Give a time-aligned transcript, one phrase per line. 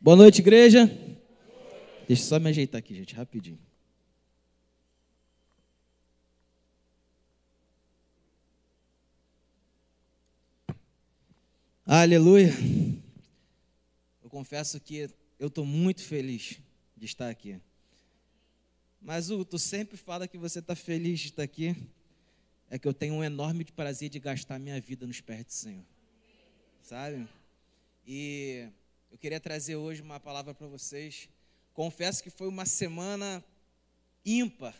[0.00, 0.86] Boa noite, igreja.
[2.06, 3.58] Deixa eu só me ajeitar aqui, gente, rapidinho.
[11.84, 12.52] Aleluia.
[14.22, 16.60] Eu confesso que eu estou muito feliz
[16.96, 17.60] de estar aqui.
[19.02, 21.74] Mas o tu sempre fala que você está feliz de estar aqui.
[22.70, 25.84] É que eu tenho um enorme prazer de gastar minha vida nos pés do Senhor.
[26.82, 27.26] Sabe?
[28.06, 28.68] E
[29.10, 31.28] eu queria trazer hoje uma palavra para vocês.
[31.72, 33.44] Confesso que foi uma semana
[34.24, 34.74] ímpar.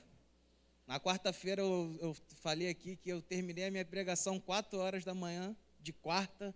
[0.86, 5.14] Na quarta-feira eu, eu, falei aqui que eu terminei a minha pregação quatro horas da
[5.14, 6.54] manhã, de quarta,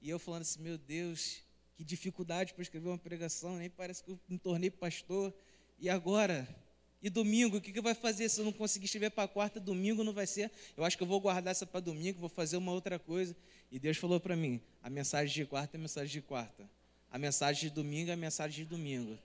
[0.00, 1.42] e eu falando assim, meu Deus,
[1.74, 5.32] que dificuldade para escrever uma pregação, nem parece que eu me tornei pastor.
[5.78, 6.46] E agora?
[7.02, 9.58] E domingo, o que, que vai fazer se eu não conseguir escrever para quarta?
[9.58, 10.50] Domingo não vai ser.
[10.76, 13.34] Eu acho que eu vou guardar essa para domingo, vou fazer uma outra coisa.
[13.72, 16.68] E Deus falou para mim: a mensagem de quarta é mensagem de quarta.
[17.10, 19.18] A mensagem de domingo é a mensagem de domingo.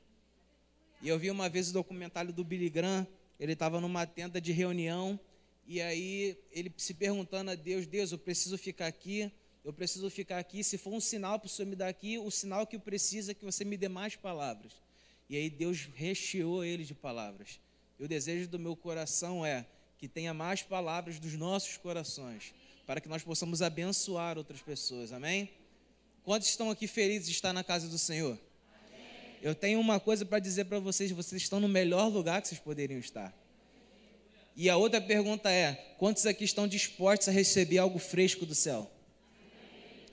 [1.01, 3.05] E eu vi uma vez o documentário do Billy Graham,
[3.39, 5.19] ele estava numa tenda de reunião,
[5.67, 9.31] e aí ele se perguntando a Deus, Deus, eu preciso ficar aqui,
[9.63, 12.31] eu preciso ficar aqui, se for um sinal para o Senhor me dar aqui, o
[12.31, 14.73] sinal que eu preciso é que você me dê mais palavras.
[15.29, 17.59] E aí Deus recheou ele de palavras.
[17.99, 19.65] E o desejo do meu coração é
[19.97, 22.53] que tenha mais palavras dos nossos corações,
[22.85, 25.49] para que nós possamos abençoar outras pessoas, amém?
[26.25, 28.35] Quantos estão aqui felizes de estar na casa do Senhor?
[29.43, 32.59] Eu tenho uma coisa para dizer para vocês: vocês estão no melhor lugar que vocês
[32.59, 33.31] poderiam estar.
[34.55, 38.89] E a outra pergunta é: quantos aqui estão dispostos a receber algo fresco do céu?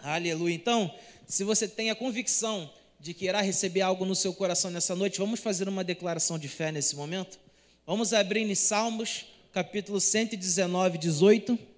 [0.00, 0.54] Aleluia.
[0.54, 0.94] Então,
[1.26, 5.18] se você tem a convicção de que irá receber algo no seu coração nessa noite,
[5.18, 7.40] vamos fazer uma declaração de fé nesse momento?
[7.86, 11.71] Vamos abrir em Salmos, capítulo 119, 18.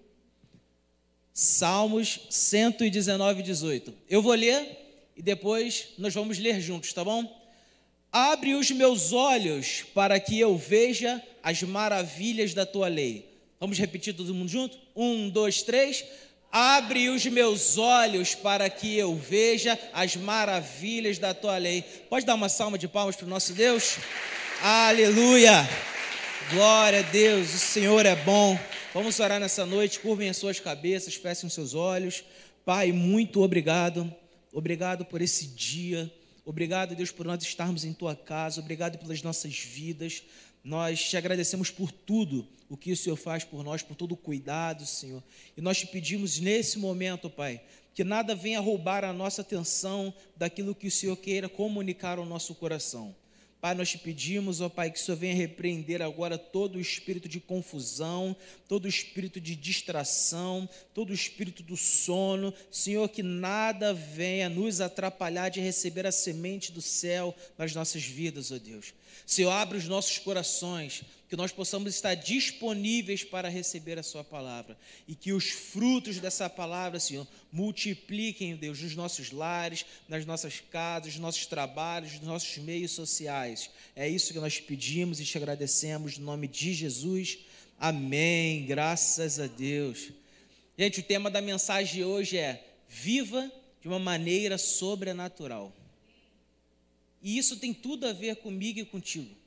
[1.37, 3.93] Salmos 119, 18.
[4.09, 7.29] Eu vou ler e depois nós vamos ler juntos, tá bom?
[8.13, 13.29] Abre os meus olhos para que eu veja as maravilhas da tua lei.
[13.59, 14.79] Vamos repetir todo mundo junto?
[14.95, 16.05] Um, dois, três.
[16.53, 21.83] Abre os meus olhos para que eu veja as maravilhas da tua lei.
[22.09, 23.97] Pode dar uma salva de palmas para o nosso Deus?
[24.63, 25.69] Aleluia!
[26.53, 28.57] Glória a Deus, o Senhor é bom.
[28.95, 32.23] Vamos orar nessa noite, curvem as suas cabeças, fechem os seus olhos.
[32.65, 34.15] Pai, muito obrigado.
[34.53, 36.09] Obrigado por esse dia.
[36.45, 38.61] Obrigado, Deus, por nós estarmos em tua casa.
[38.61, 40.23] Obrigado pelas nossas vidas.
[40.63, 44.17] Nós te agradecemos por tudo o que o Senhor faz por nós, por todo o
[44.17, 45.25] cuidado, Senhor.
[45.57, 47.61] E nós te pedimos nesse momento, Pai,
[47.97, 52.55] que nada venha roubar a nossa atenção daquilo que o Senhor queira comunicar ao nosso
[52.55, 53.13] coração.
[53.65, 57.27] Pai, nós te pedimos, ó Pai, que o Senhor venha repreender agora todo o espírito
[57.27, 58.37] de confusão,
[58.69, 62.53] todo o espírito de distração, todo o espírito do sono.
[62.71, 68.53] Senhor, que nada venha nos atrapalhar de receber a semente do céu nas nossas vidas,
[68.53, 68.93] ó Deus.
[69.25, 71.03] Senhor, abre os nossos corações
[71.35, 74.79] que nós possamos estar disponíveis para receber a Sua palavra
[75.09, 81.15] e que os frutos dessa palavra, Senhor, multipliquem, Deus, nos nossos lares, nas nossas casas,
[81.15, 83.69] nos nossos trabalhos, nos nossos meios sociais.
[83.97, 87.39] É isso que nós pedimos e te agradecemos, no nome de Jesus.
[87.81, 88.65] Amém.
[88.65, 90.13] Graças a Deus.
[90.79, 93.51] Gente, o tema da mensagem hoje é: Viva
[93.83, 95.73] de uma maneira sobrenatural.
[97.21, 99.43] E isso tem tudo a ver comigo e contigo.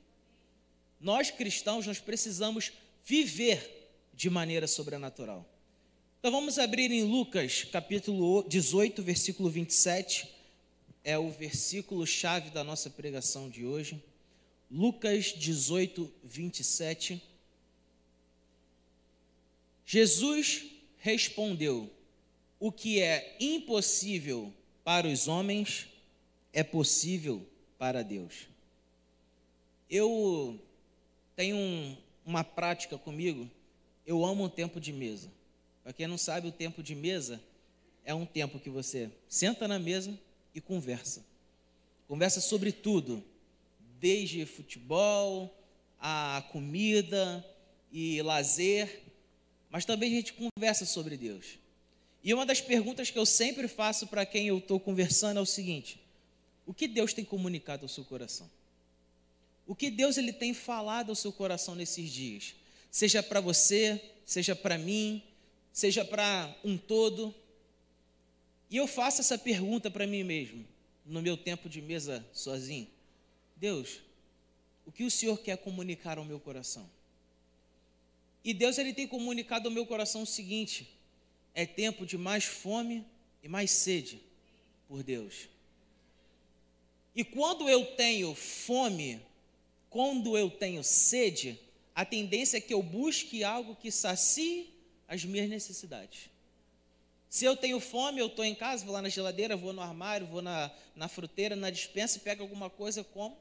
[1.00, 2.72] Nós cristãos, nós precisamos
[3.04, 5.48] viver de maneira sobrenatural.
[6.18, 10.28] Então vamos abrir em Lucas, capítulo 18, versículo 27.
[11.04, 14.02] É o versículo chave da nossa pregação de hoje.
[14.68, 17.22] Lucas 18, 27.
[19.86, 20.66] Jesus
[20.98, 21.88] respondeu:
[22.58, 25.86] O que é impossível para os homens
[26.52, 27.46] é possível
[27.78, 28.48] para Deus.
[29.88, 30.60] Eu
[31.38, 33.48] tem um, uma prática comigo,
[34.04, 35.30] eu amo o tempo de mesa.
[35.84, 37.40] Para quem não sabe, o tempo de mesa
[38.04, 40.18] é um tempo que você senta na mesa
[40.52, 41.24] e conversa.
[42.08, 43.22] Conversa sobre tudo,
[44.00, 45.56] desde futebol,
[46.00, 47.48] a comida
[47.92, 49.04] e lazer,
[49.70, 51.60] mas também a gente conversa sobre Deus.
[52.24, 55.46] E uma das perguntas que eu sempre faço para quem eu estou conversando é o
[55.46, 56.00] seguinte:
[56.66, 58.50] o que Deus tem comunicado ao seu coração?
[59.68, 62.54] O que Deus ele tem falado ao seu coração nesses dias?
[62.90, 65.22] Seja para você, seja para mim,
[65.70, 67.34] seja para um todo.
[68.70, 70.64] E eu faço essa pergunta para mim mesmo,
[71.04, 72.88] no meu tempo de mesa sozinho.
[73.56, 74.00] Deus,
[74.86, 76.88] o que o Senhor quer comunicar ao meu coração?
[78.42, 80.88] E Deus ele tem comunicado ao meu coração o seguinte:
[81.54, 83.04] é tempo de mais fome
[83.42, 84.18] e mais sede
[84.88, 85.46] por Deus.
[87.14, 89.20] E quando eu tenho fome,
[89.90, 91.58] quando eu tenho sede,
[91.94, 94.74] a tendência é que eu busque algo que sacie
[95.06, 96.30] as minhas necessidades.
[97.28, 100.26] Se eu tenho fome, eu estou em casa, vou lá na geladeira, vou no armário,
[100.26, 103.36] vou na, na fruteira, na dispensa, pego alguma coisa, como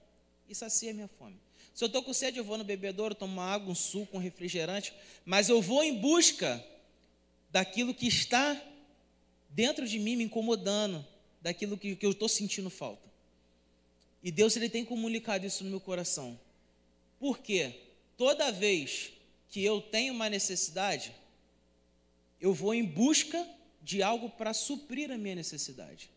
[0.50, 1.40] e sacia a minha fome.
[1.74, 4.20] Se eu estou com sede, eu vou no bebedouro, tomo uma água, um suco, um
[4.20, 4.94] refrigerante,
[5.24, 6.66] mas eu vou em busca
[7.50, 8.60] daquilo que está
[9.50, 11.06] dentro de mim me incomodando,
[11.42, 13.08] daquilo que, que eu estou sentindo falta.
[14.28, 16.38] E Deus ele tem comunicado isso no meu coração.
[17.18, 17.76] Por quê?
[18.18, 19.14] Toda vez
[19.48, 21.16] que eu tenho uma necessidade,
[22.42, 23.48] eu vou em busca
[23.82, 26.10] de algo para suprir a minha necessidade.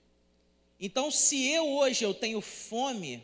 [0.81, 3.23] Então, se eu hoje eu tenho fome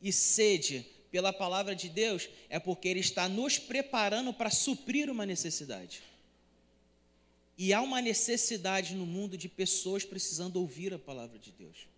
[0.00, 5.24] e sede pela palavra de Deus, é porque ele está nos preparando para suprir uma
[5.24, 6.02] necessidade.
[7.56, 11.91] E há uma necessidade no mundo de pessoas precisando ouvir a palavra de Deus.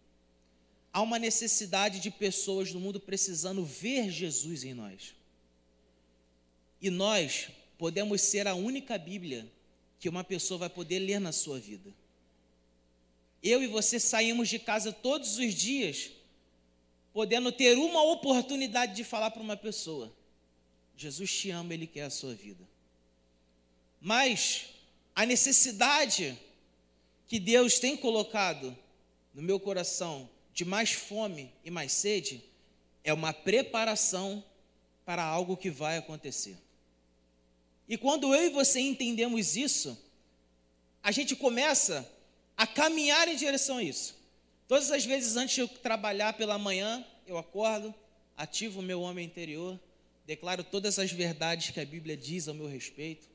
[0.94, 5.12] Há uma necessidade de pessoas no mundo precisando ver Jesus em nós.
[6.80, 9.50] E nós podemos ser a única Bíblia
[9.98, 11.92] que uma pessoa vai poder ler na sua vida.
[13.42, 16.12] Eu e você saímos de casa todos os dias,
[17.12, 20.14] podendo ter uma oportunidade de falar para uma pessoa:
[20.96, 22.62] Jesus te ama, Ele quer a sua vida.
[24.00, 24.66] Mas
[25.12, 26.38] a necessidade
[27.26, 28.78] que Deus tem colocado
[29.34, 32.42] no meu coração de mais fome e mais sede
[33.02, 34.42] é uma preparação
[35.04, 36.56] para algo que vai acontecer.
[37.88, 39.98] E quando eu e você entendemos isso,
[41.02, 42.10] a gente começa
[42.56, 44.16] a caminhar em direção a isso.
[44.66, 47.92] Todas as vezes antes de eu trabalhar pela manhã, eu acordo,
[48.36, 49.78] ativo o meu homem interior,
[50.24, 53.28] declaro todas as verdades que a Bíblia diz ao meu respeito.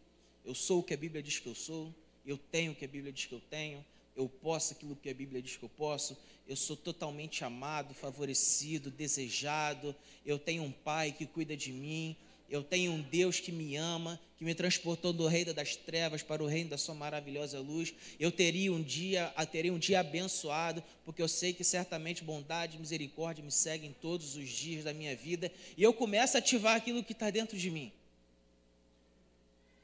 [0.43, 1.93] Eu sou o que a Bíblia diz que eu sou,
[2.25, 3.85] eu tenho o que a Bíblia diz que eu tenho,
[4.15, 6.17] eu posso aquilo que a Bíblia diz que eu posso,
[6.49, 12.15] eu sou totalmente amado, favorecido, desejado, eu tenho um pai que cuida de mim,
[12.49, 16.43] eu tenho um Deus que me ama, que me transportou do reino das trevas para
[16.43, 17.93] o reino da sua maravilhosa luz.
[18.19, 22.79] Eu teria um dia, teria um dia abençoado, porque eu sei que certamente bondade e
[22.79, 27.03] misericórdia me seguem todos os dias da minha vida, e eu começo a ativar aquilo
[27.03, 27.91] que está dentro de mim.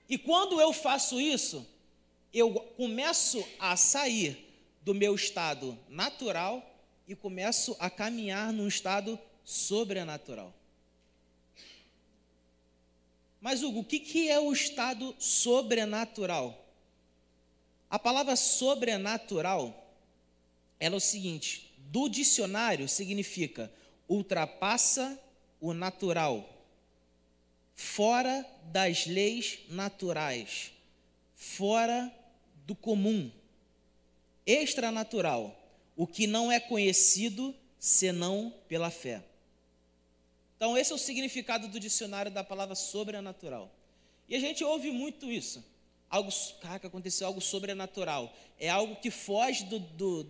[0.09, 1.63] E quando eu faço isso,
[2.33, 4.44] eu começo a sair
[4.85, 6.63] do meu estado natural
[7.07, 10.53] e começo a caminhar num estado sobrenatural.
[13.41, 16.63] Mas, Hugo, o que, é o estado sobrenatural?
[17.89, 19.91] A palavra sobrenatural
[20.79, 23.71] é o seguinte: do dicionário significa
[24.07, 25.19] ultrapassa
[25.59, 26.47] o natural,
[27.73, 30.71] fora das leis naturais,
[31.35, 32.13] fora
[32.67, 33.31] do comum,
[34.45, 35.55] extranatural,
[35.95, 39.23] o que não é conhecido senão pela fé.
[40.55, 43.71] Então, esse é o significado do dicionário da palavra sobrenatural.
[44.27, 45.63] E a gente ouve muito isso.
[46.09, 46.31] Algo,
[46.61, 48.33] caraca, aconteceu algo sobrenatural.
[48.59, 50.29] É algo que foge do, do,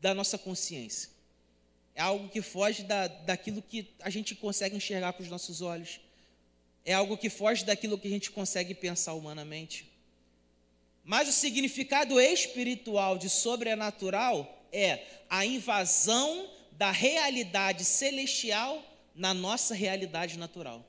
[0.00, 1.10] da nossa consciência.
[1.94, 6.00] É algo que foge da, daquilo que a gente consegue enxergar com os nossos olhos.
[6.84, 9.90] É algo que foge daquilo que a gente consegue pensar humanamente.
[11.08, 18.84] Mas o significado espiritual de sobrenatural é a invasão da realidade celestial
[19.14, 20.84] na nossa realidade natural.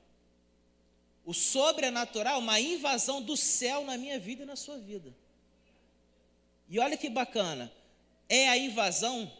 [1.24, 5.10] O sobrenatural, uma invasão do céu na minha vida e na sua vida.
[6.68, 7.72] E olha que bacana,
[8.28, 9.32] é a invasão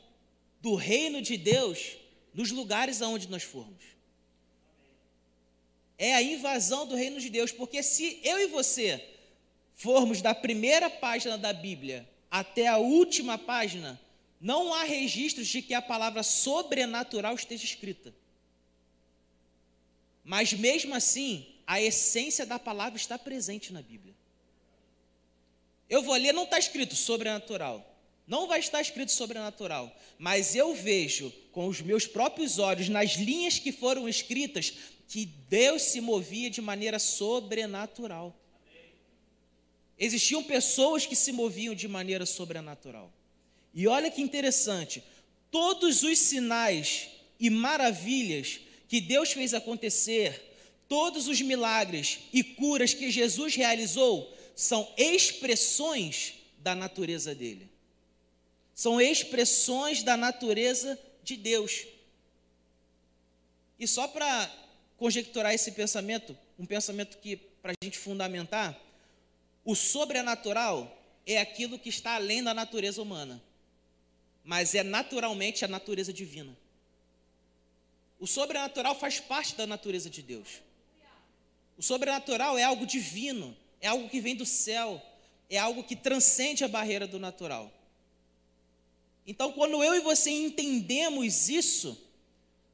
[0.63, 1.99] do reino de Deus
[2.33, 3.85] nos lugares aonde nós formos.
[5.99, 9.20] É a invasão do reino de Deus, porque se eu e você
[9.81, 13.99] formos da primeira página da Bíblia até a última página,
[14.39, 18.15] não há registros de que a palavra sobrenatural esteja escrita.
[20.23, 24.15] Mas mesmo assim, a essência da palavra está presente na Bíblia.
[25.89, 27.87] Eu vou ler, não está escrito sobrenatural.
[28.27, 29.91] Não vai estar escrito sobrenatural.
[30.19, 34.75] Mas eu vejo com os meus próprios olhos, nas linhas que foram escritas,
[35.09, 38.40] que Deus se movia de maneira sobrenatural.
[40.01, 43.13] Existiam pessoas que se moviam de maneira sobrenatural.
[43.75, 45.05] E olha que interessante,
[45.51, 50.43] todos os sinais e maravilhas que Deus fez acontecer,
[50.89, 57.69] todos os milagres e curas que Jesus realizou, são expressões da natureza dele.
[58.75, 61.87] São expressões da natureza de Deus.
[63.79, 64.51] E só para
[64.97, 68.79] conjecturar esse pensamento, um pensamento que para a gente fundamentar,
[69.65, 73.43] o sobrenatural é aquilo que está além da natureza humana,
[74.45, 76.57] mas é naturalmente a natureza divina.
[78.19, 80.61] O sobrenatural faz parte da natureza de Deus.
[81.79, 85.01] O sobrenatural é algo divino, é algo que vem do céu,
[85.49, 87.73] é algo que transcende a barreira do natural.
[89.27, 91.97] Então, quando eu e você entendemos isso,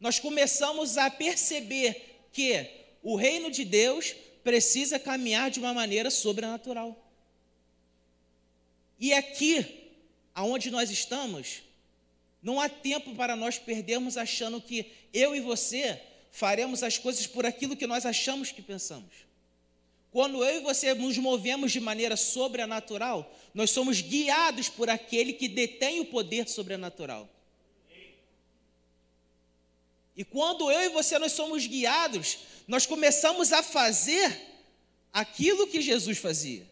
[0.01, 2.69] nós começamos a perceber que
[3.03, 4.15] o reino de Deus
[4.47, 6.97] precisa caminhar de uma maneira sobrenatural.
[8.97, 9.91] E aqui,
[10.33, 11.63] aonde nós estamos,
[12.41, 16.01] não há tempo para nós perdermos achando que eu e você
[16.31, 19.11] faremos as coisas por aquilo que nós achamos que pensamos.
[20.13, 25.49] Quando eu e você nos movemos de maneira sobrenatural, nós somos guiados por aquele que
[25.49, 27.29] detém o poder sobrenatural.
[30.17, 34.41] E quando eu e você nós somos guiados, nós começamos a fazer
[35.13, 36.67] aquilo que Jesus fazia,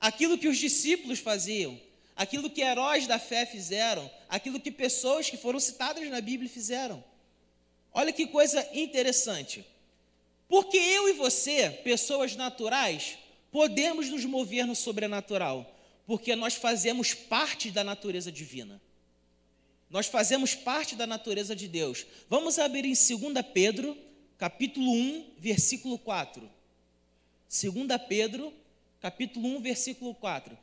[0.00, 1.80] aquilo que os discípulos faziam,
[2.16, 7.02] aquilo que heróis da fé fizeram, aquilo que pessoas que foram citadas na Bíblia fizeram.
[7.92, 9.64] Olha que coisa interessante.
[10.48, 13.18] Porque eu e você, pessoas naturais,
[13.52, 15.74] podemos nos mover no sobrenatural,
[16.06, 18.80] porque nós fazemos parte da natureza divina.
[19.90, 22.04] Nós fazemos parte da natureza de Deus.
[22.28, 23.96] Vamos abrir em 2 Pedro,
[24.36, 26.42] capítulo 1, versículo 4.
[26.42, 27.74] 2
[28.08, 28.52] Pedro,
[29.00, 30.56] capítulo 1, versículo 4.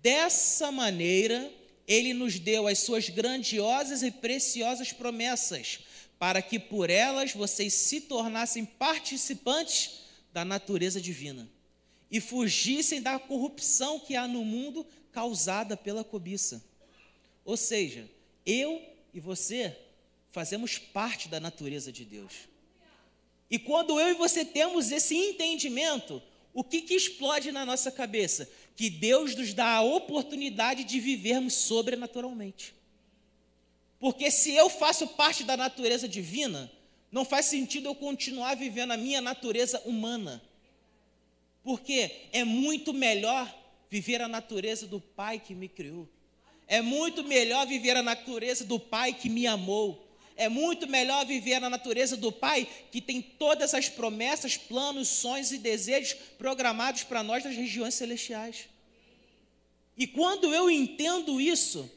[0.00, 1.52] Dessa maneira,
[1.86, 5.80] ele nos deu as suas grandiosas e preciosas promessas,
[6.18, 10.00] para que por elas vocês se tornassem participantes
[10.32, 11.48] da natureza divina
[12.10, 16.64] e fugissem da corrupção que há no mundo causada pela cobiça.
[17.44, 18.08] Ou seja,
[18.44, 18.82] eu
[19.12, 19.76] e você
[20.30, 22.32] fazemos parte da natureza de Deus.
[23.50, 26.22] E quando eu e você temos esse entendimento,
[26.54, 28.48] o que, que explode na nossa cabeça?
[28.74, 32.74] Que Deus nos dá a oportunidade de vivermos sobrenaturalmente.
[34.00, 36.70] Porque se eu faço parte da natureza divina,
[37.10, 40.42] não faz sentido eu continuar vivendo a minha natureza humana.
[41.62, 43.54] Porque é muito melhor
[43.90, 46.08] viver a natureza do Pai que me criou.
[46.72, 50.08] É muito melhor viver a natureza do Pai que me amou.
[50.34, 55.52] É muito melhor viver na natureza do Pai, que tem todas as promessas, planos, sonhos
[55.52, 58.70] e desejos programados para nós nas regiões celestiais.
[59.98, 61.90] E quando eu entendo isso,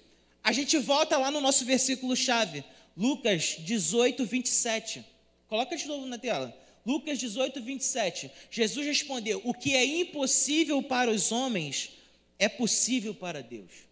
[0.44, 2.62] a gente volta lá no nosso versículo-chave,
[2.98, 5.06] Lucas 18, 27.
[5.48, 6.54] Coloca de novo na tela.
[6.86, 8.30] Lucas 18, 27.
[8.52, 11.92] Jesus respondeu: O que é impossível para os homens
[12.38, 13.85] é possível para Deus.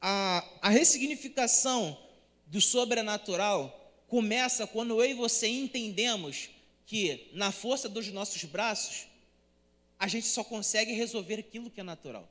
[0.00, 1.98] A, a ressignificação
[2.46, 3.74] do sobrenatural
[4.06, 6.50] começa quando eu e você entendemos
[6.86, 9.06] que, na força dos nossos braços,
[9.98, 12.28] a gente só consegue resolver aquilo que é natural.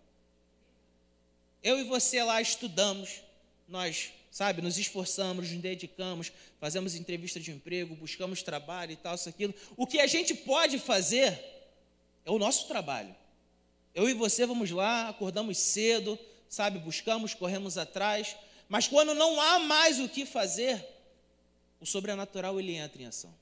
[1.61, 3.21] Eu e você lá estudamos,
[3.67, 9.27] nós, sabe, nos esforçamos, nos dedicamos, fazemos entrevista de emprego, buscamos trabalho e tal, isso,
[9.27, 9.53] aquilo.
[9.75, 11.39] O que a gente pode fazer
[12.25, 13.15] é o nosso trabalho.
[13.93, 16.17] Eu e você vamos lá, acordamos cedo,
[16.49, 18.35] sabe, buscamos, corremos atrás,
[18.69, 20.85] mas quando não há mais o que fazer,
[21.79, 23.33] o sobrenatural ele entra em ação.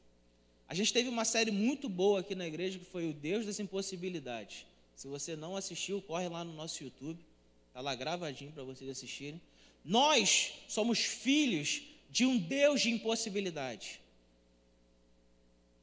[0.67, 3.59] A gente teve uma série muito boa aqui na igreja que foi o Deus das
[3.59, 4.65] Impossibilidades.
[4.95, 7.19] Se você não assistiu, corre lá no nosso YouTube,
[7.67, 9.41] está lá gravadinho para vocês assistirem.
[9.83, 14.00] Nós somos filhos de um Deus de impossibilidade.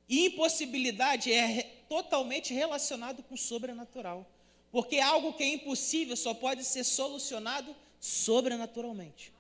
[0.08, 4.28] E impossibilidade é totalmente relacionado com o sobrenatural.
[4.72, 9.30] Porque algo que é impossível só pode ser solucionado sobrenaturalmente.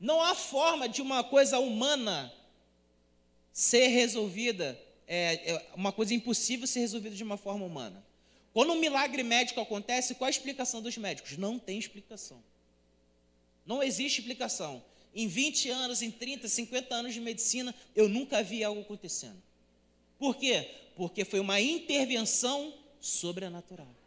[0.00, 2.32] Não há forma de uma coisa humana
[3.52, 8.02] ser resolvida, é, é, uma coisa impossível ser resolvida de uma forma humana.
[8.54, 11.36] Quando um milagre médico acontece, qual a explicação dos médicos?
[11.36, 12.42] Não tem explicação.
[13.66, 14.82] Não existe explicação.
[15.14, 19.40] Em 20 anos, em 30, 50 anos de medicina, eu nunca vi algo acontecendo.
[20.18, 20.70] Por quê?
[20.96, 23.99] Porque foi uma intervenção sobrenatural.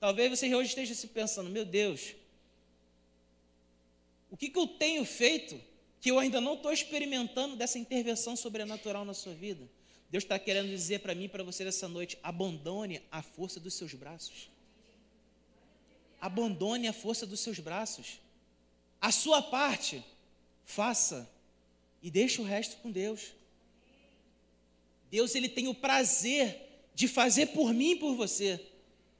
[0.00, 2.14] Talvez você hoje esteja se pensando, meu Deus,
[4.30, 5.60] o que, que eu tenho feito
[6.00, 9.68] que eu ainda não estou experimentando dessa intervenção sobrenatural na sua vida?
[10.10, 13.74] Deus está querendo dizer para mim e para você nessa noite: abandone a força dos
[13.74, 14.50] seus braços.
[16.20, 18.20] Abandone a força dos seus braços.
[19.00, 20.02] A sua parte,
[20.64, 21.28] faça
[22.02, 23.32] e deixe o resto com Deus.
[25.10, 28.60] Deus ele tem o prazer de fazer por mim e por você.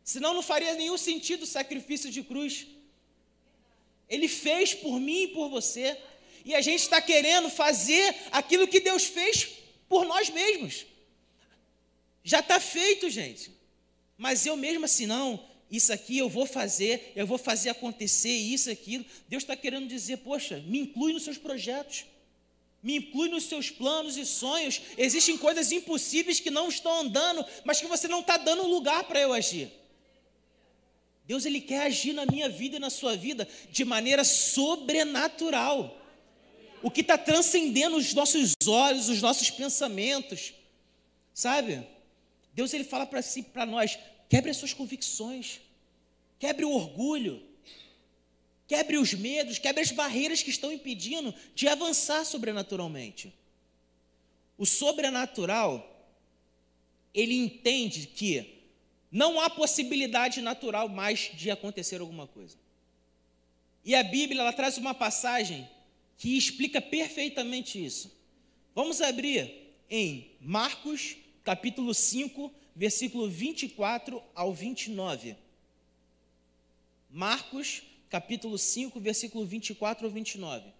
[0.09, 2.67] Senão não faria nenhum sentido o sacrifício de cruz.
[4.09, 5.99] Ele fez por mim e por você.
[6.47, 9.50] E a gente está querendo fazer aquilo que Deus fez
[9.87, 10.87] por nós mesmos.
[12.25, 13.50] Já está feito, gente.
[14.17, 18.71] Mas eu mesmo assim, não, isso aqui eu vou fazer, eu vou fazer acontecer isso,
[18.71, 19.05] aquilo.
[19.29, 22.07] Deus está querendo dizer, poxa, me inclui nos seus projetos,
[22.83, 24.81] me inclui nos seus planos e sonhos.
[24.97, 29.21] Existem coisas impossíveis que não estão andando, mas que você não está dando lugar para
[29.21, 29.71] eu agir.
[31.29, 35.95] Deus ele quer agir na minha vida e na sua vida de maneira sobrenatural.
[36.83, 40.55] O que está transcendendo os nossos olhos, os nossos pensamentos,
[41.35, 41.87] sabe?
[42.55, 45.61] Deus ele fala para si, para nós, quebre as suas convicções,
[46.39, 47.43] quebre o orgulho,
[48.67, 53.35] quebre os medos, quebre as barreiras que estão impedindo de avançar sobrenaturalmente.
[54.57, 56.11] O sobrenatural,
[57.13, 58.58] ele entende que
[59.11, 62.57] não há possibilidade natural mais de acontecer alguma coisa.
[63.85, 65.69] E a Bíblia ela traz uma passagem
[66.19, 68.15] que explica perfeitamente isso.
[68.75, 69.50] Vamos abrir
[69.88, 75.37] em Marcos, capítulo 5, versículo 24 ao 29.
[77.11, 80.73] Marcos, capítulo 5, versículo 24 ao 29.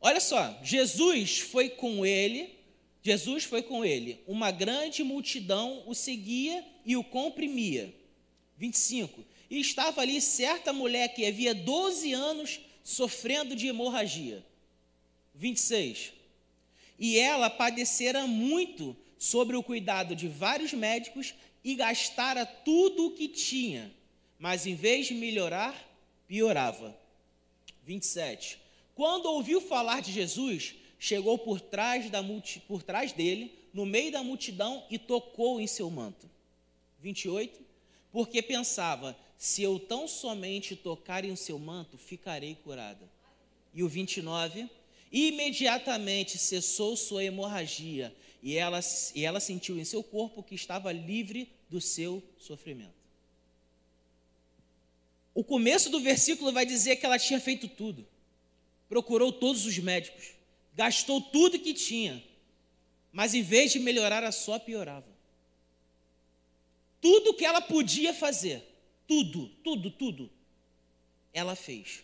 [0.00, 2.59] Olha só, Jesus foi com ele
[3.02, 4.20] Jesus foi com ele.
[4.26, 7.94] Uma grande multidão o seguia e o comprimia.
[8.58, 9.24] 25.
[9.50, 14.44] E estava ali certa mulher que havia 12 anos sofrendo de hemorragia.
[15.34, 16.12] 26.
[16.98, 23.28] E ela padecera muito sobre o cuidado de vários médicos e gastara tudo o que
[23.28, 23.92] tinha,
[24.38, 25.74] mas em vez de melhorar,
[26.26, 26.98] piorava.
[27.84, 28.58] 27.
[28.94, 34.12] Quando ouviu falar de Jesus, chegou por trás, da multi, por trás dele, no meio
[34.12, 36.30] da multidão, e tocou em seu manto.
[37.00, 37.58] 28.
[38.12, 43.10] Porque pensava: se eu tão somente tocar em seu manto, ficarei curada.
[43.72, 44.68] E o 29.
[45.10, 48.78] Imediatamente cessou sua hemorragia, e ela,
[49.12, 52.94] e ela sentiu em seu corpo que estava livre do seu sofrimento.
[55.34, 58.06] O começo do versículo vai dizer que ela tinha feito tudo,
[58.88, 60.34] procurou todos os médicos,
[60.80, 62.24] gastou tudo que tinha,
[63.12, 65.06] mas em vez de melhorar, a só piorava.
[67.02, 68.64] Tudo que ela podia fazer,
[69.06, 70.30] tudo, tudo, tudo,
[71.34, 72.02] ela fez.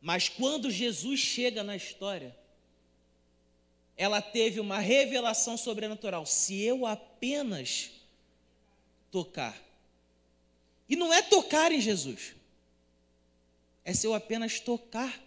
[0.00, 2.34] Mas quando Jesus chega na história,
[3.98, 6.24] ela teve uma revelação sobrenatural.
[6.24, 7.90] Se eu apenas
[9.10, 9.62] tocar,
[10.88, 12.34] e não é tocar em Jesus,
[13.84, 15.23] é se eu apenas tocar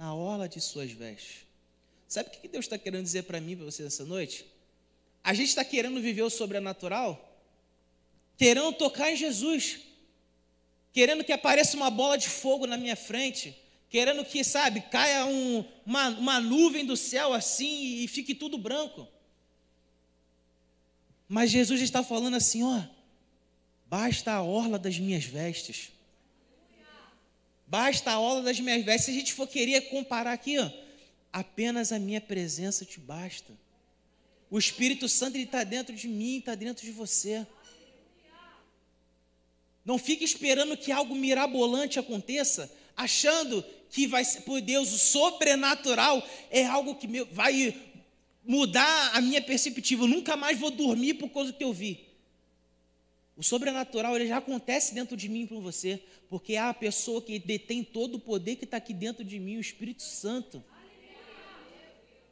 [0.00, 1.44] na orla de suas vestes.
[2.08, 4.46] Sabe o que Deus está querendo dizer para mim, para você nessa noite?
[5.22, 7.38] A gente está querendo viver o sobrenatural,
[8.38, 9.78] querendo tocar em Jesus,
[10.90, 13.54] querendo que apareça uma bola de fogo na minha frente,
[13.90, 19.06] querendo que, sabe, caia um, uma, uma nuvem do céu assim e fique tudo branco.
[21.28, 22.82] Mas Jesus está falando assim: ó,
[23.84, 25.92] basta a orla das minhas vestes.
[27.70, 29.04] Basta a orla das minhas vestes.
[29.04, 30.68] Se a gente for querer comparar aqui, ó,
[31.32, 33.56] apenas a minha presença te basta.
[34.50, 37.46] O Espírito Santo está dentro de mim, está dentro de você.
[39.84, 46.28] Não fique esperando que algo mirabolante aconteça, achando que vai ser por Deus o sobrenatural
[46.50, 47.72] é algo que vai
[48.44, 50.02] mudar a minha perspectiva.
[50.02, 52.09] Eu nunca mais vou dormir por causa do que eu vi.
[53.40, 55.98] O sobrenatural ele já acontece dentro de mim com você,
[56.28, 59.56] porque há a pessoa que detém todo o poder que está aqui dentro de mim,
[59.56, 60.62] o Espírito Santo.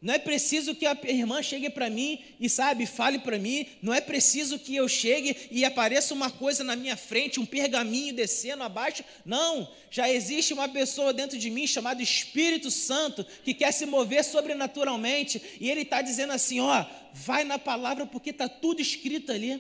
[0.03, 3.67] Não é preciso que a irmã chegue para mim e, sabe, fale para mim.
[3.81, 8.15] Não é preciso que eu chegue e apareça uma coisa na minha frente, um pergaminho
[8.15, 9.03] descendo abaixo.
[9.25, 14.23] Não, já existe uma pessoa dentro de mim chamada Espírito Santo que quer se mover
[14.23, 15.41] sobrenaturalmente.
[15.59, 19.59] E ele está dizendo assim: ó, vai na palavra porque está tudo escrito ali.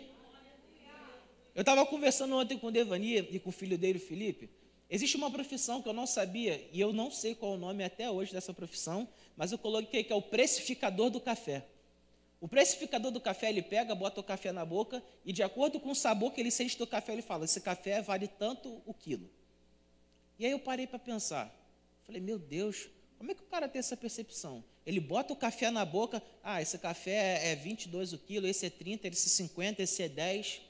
[1.58, 4.48] Eu estava conversando ontem com o Devani e com o filho dele, o Felipe.
[4.88, 7.82] Existe uma profissão que eu não sabia, e eu não sei qual é o nome
[7.82, 11.66] até hoje dessa profissão, mas eu coloquei que é o precificador do café.
[12.40, 15.90] O precificador do café, ele pega, bota o café na boca, e de acordo com
[15.90, 19.28] o sabor que ele sente do café, ele fala: esse café vale tanto o quilo.
[20.38, 21.52] E aí eu parei para pensar.
[22.04, 24.62] Falei, meu Deus, como é que o cara tem essa percepção?
[24.86, 28.70] Ele bota o café na boca, ah, esse café é 22 o quilo, esse é
[28.70, 30.67] 30, esse é 50, esse é 10.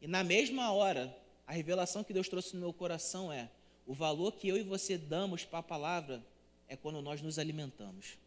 [0.00, 1.14] E na mesma hora,
[1.46, 3.50] a revelação que Deus trouxe no meu coração é:
[3.86, 6.24] o valor que eu e você damos para a palavra
[6.68, 8.18] é quando nós nos alimentamos.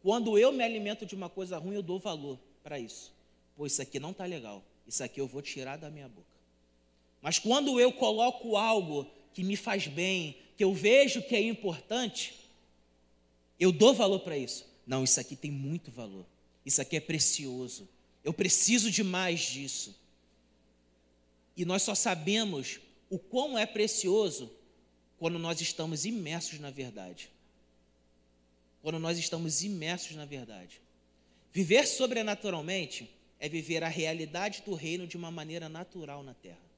[0.00, 3.12] Quando eu me alimento de uma coisa ruim, eu dou valor para isso.
[3.56, 4.62] Pô, isso aqui não está legal.
[4.86, 6.28] Isso aqui eu vou tirar da minha boca.
[7.20, 12.34] Mas quando eu coloco algo que me faz bem, que eu vejo que é importante,
[13.58, 14.64] eu dou valor para isso.
[14.86, 16.24] Não, isso aqui tem muito valor.
[16.64, 17.88] Isso aqui é precioso
[18.28, 19.98] Eu preciso de mais disso.
[21.56, 24.52] E nós só sabemos o quão é precioso
[25.18, 27.30] quando nós estamos imersos na verdade.
[28.82, 30.78] Quando nós estamos imersos na verdade.
[31.54, 33.10] Viver sobrenaturalmente
[33.40, 36.68] é viver a realidade do reino de uma maneira natural na terra.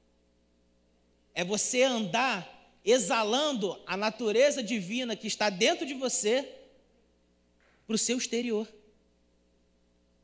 [1.33, 6.47] É você andar exalando a natureza divina que está dentro de você
[7.85, 8.65] para o seu exterior.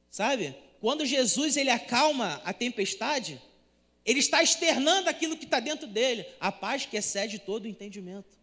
[0.09, 0.55] Sabe?
[0.79, 3.41] Quando Jesus ele acalma a tempestade,
[4.05, 8.37] ele está externando aquilo que está dentro dele, a paz que excede todo o entendimento.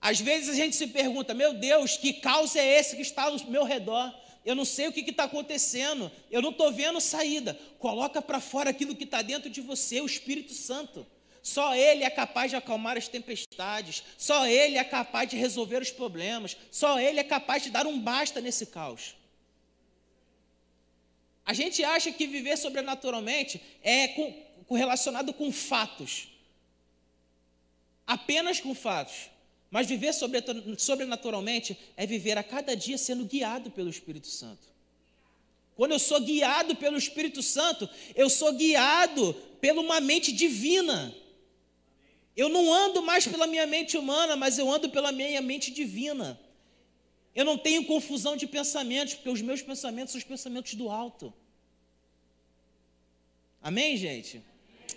[0.00, 3.38] Às vezes a gente se pergunta, meu Deus, que caos é esse que está ao
[3.46, 4.14] meu redor?
[4.44, 7.58] Eu não sei o que está acontecendo, eu não estou vendo saída.
[7.78, 11.06] Coloca para fora aquilo que está dentro de você, o Espírito Santo.
[11.42, 15.90] Só Ele é capaz de acalmar as tempestades, só Ele é capaz de resolver os
[15.90, 19.14] problemas, só Ele é capaz de dar um basta nesse caos.
[21.44, 26.28] A gente acha que viver sobrenaturalmente é com, relacionado com fatos,
[28.06, 29.30] apenas com fatos.
[29.70, 30.14] Mas viver
[30.78, 34.68] sobrenaturalmente é viver a cada dia sendo guiado pelo Espírito Santo.
[35.74, 41.12] Quando eu sou guiado pelo Espírito Santo, eu sou guiado por uma mente divina.
[42.36, 46.38] Eu não ando mais pela minha mente humana, mas eu ando pela minha mente divina.
[47.34, 51.32] Eu não tenho confusão de pensamentos, porque os meus pensamentos são os pensamentos do alto.
[53.60, 54.42] Amém, gente?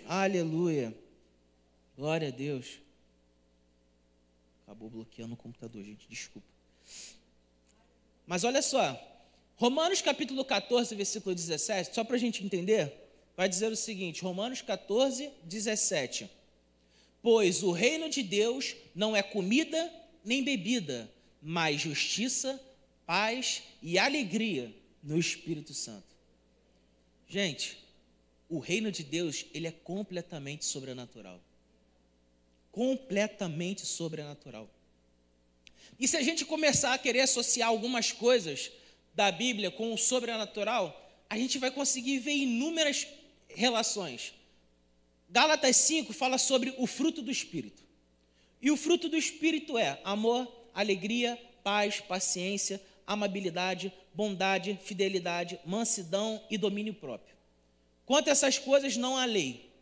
[0.06, 0.96] Aleluia.
[1.96, 2.78] Glória a Deus.
[4.62, 6.46] Acabou bloqueando o computador, gente, desculpa.
[8.26, 8.96] Mas olha só,
[9.56, 12.92] Romanos capítulo 14, versículo 17, só para a gente entender,
[13.36, 16.30] vai dizer o seguinte: Romanos 14, 17.
[17.20, 19.92] Pois o reino de Deus não é comida
[20.24, 22.60] nem bebida, mas justiça,
[23.06, 26.16] paz e alegria no Espírito Santo.
[27.28, 27.78] Gente,
[28.48, 31.40] o reino de Deus, ele é completamente sobrenatural
[32.78, 34.70] completamente sobrenatural.
[35.98, 38.70] E se a gente começar a querer associar algumas coisas
[39.14, 40.94] da Bíblia com o sobrenatural,
[41.28, 43.04] a gente vai conseguir ver inúmeras
[43.48, 44.32] relações.
[45.28, 47.82] Gálatas 5 fala sobre o fruto do Espírito.
[48.62, 50.46] E o fruto do Espírito é amor,
[50.78, 57.34] alegria, paz, paciência, amabilidade, bondade, fidelidade, mansidão e domínio próprio.
[58.06, 59.72] Quanto a essas coisas, não há lei.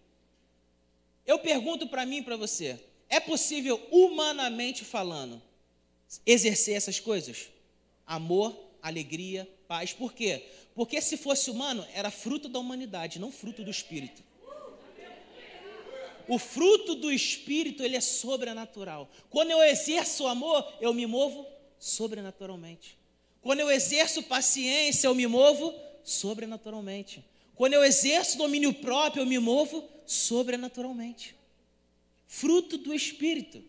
[1.26, 2.80] Eu pergunto para mim e para você:
[3.10, 5.42] é possível, humanamente falando,
[6.24, 7.50] exercer essas coisas?
[8.06, 9.92] Amor, alegria, paz.
[9.92, 10.46] Por quê?
[10.74, 14.24] Porque se fosse humano, era fruto da humanidade, não fruto do espírito.
[16.28, 19.10] O fruto do espírito, ele é sobrenatural.
[19.30, 21.46] Quando eu exerço amor, eu me movo
[21.78, 22.98] sobrenaturalmente.
[23.40, 27.24] Quando eu exerço paciência, eu me movo sobrenaturalmente.
[27.54, 31.36] Quando eu exerço domínio próprio, eu me movo sobrenaturalmente.
[32.26, 33.62] Fruto do Espírito.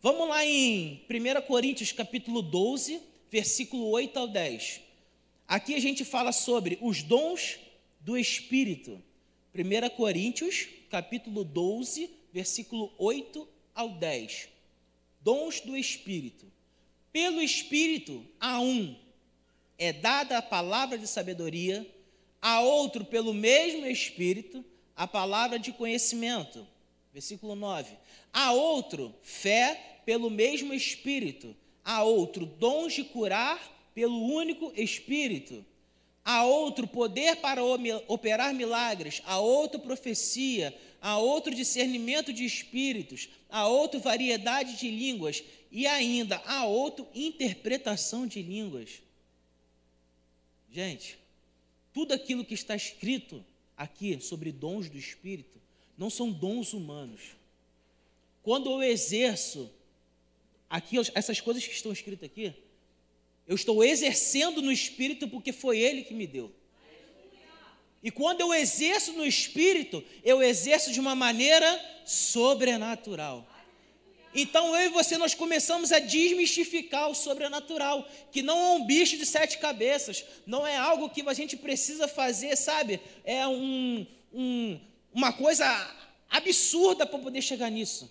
[0.00, 4.80] Vamos lá em 1 Coríntios capítulo 12, versículo 8 ao 10.
[5.48, 7.58] Aqui a gente fala sobre os dons
[8.00, 9.02] do Espírito.
[9.52, 14.48] 1 Coríntios capítulo 12, versículo 8 ao 10.
[15.20, 16.46] Dons do Espírito.
[17.12, 18.96] Pelo Espírito, a um
[19.78, 21.86] é dada a palavra de sabedoria,
[22.40, 26.66] a outro, pelo mesmo Espírito, a palavra de conhecimento.
[27.12, 27.96] Versículo 9.
[28.32, 31.56] A outro, fé pelo mesmo Espírito.
[31.84, 33.60] A outro, dons de curar
[33.94, 35.64] pelo único Espírito.
[36.26, 37.62] A outro, poder para
[38.08, 39.22] operar milagres.
[39.24, 40.76] A outro, profecia.
[41.00, 43.28] A outro, discernimento de espíritos.
[43.48, 45.44] A outro, variedade de línguas.
[45.70, 49.00] E ainda, a outro, interpretação de línguas.
[50.68, 51.16] Gente,
[51.94, 53.44] tudo aquilo que está escrito
[53.76, 55.60] aqui sobre dons do Espírito
[55.96, 57.36] não são dons humanos.
[58.42, 59.70] Quando eu exerço
[60.68, 62.52] aqui essas coisas que estão escritas aqui,
[63.46, 66.52] eu estou exercendo no Espírito porque foi Ele que me deu.
[68.02, 71.66] E quando eu exerço no Espírito, eu exerço de uma maneira
[72.04, 73.46] sobrenatural.
[74.34, 79.16] Então eu e você nós começamos a desmistificar o sobrenatural, que não é um bicho
[79.16, 83.00] de sete cabeças, não é algo que a gente precisa fazer, sabe?
[83.24, 84.78] É um, um,
[85.12, 85.64] uma coisa
[86.28, 88.10] absurda para poder chegar nisso.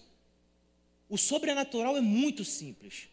[1.07, 3.07] O sobrenatural é muito simples.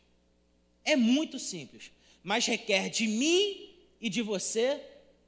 [0.84, 4.80] É muito simples, mas requer de mim e de você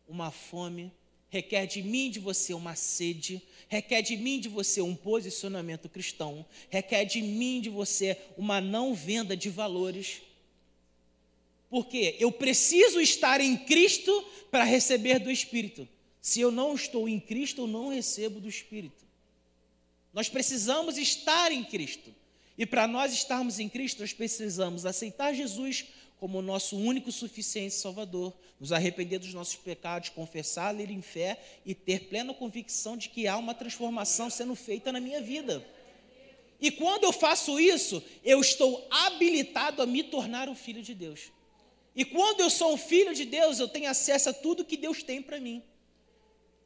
[0.08, 0.92] uma fome,
[1.28, 5.88] requer de mim e de você uma sede, requer de mim de você um posicionamento
[5.88, 10.22] cristão, requer de mim de você uma não venda de valores.
[11.68, 15.88] Porque eu preciso estar em Cristo para receber do Espírito.
[16.20, 19.04] Se eu não estou em Cristo, eu não recebo do Espírito.
[20.12, 22.14] Nós precisamos estar em Cristo.
[22.56, 25.86] E para nós estarmos em Cristo, nós precisamos aceitar Jesus
[26.18, 31.38] como o nosso único suficiente Salvador, nos arrepender dos nossos pecados, confessar, ler em fé
[31.66, 35.64] e ter plena convicção de que há uma transformação sendo feita na minha vida.
[36.60, 41.32] E quando eu faço isso, eu estou habilitado a me tornar um filho de Deus.
[41.94, 45.02] E quando eu sou um filho de Deus, eu tenho acesso a tudo que Deus
[45.02, 45.62] tem para mim.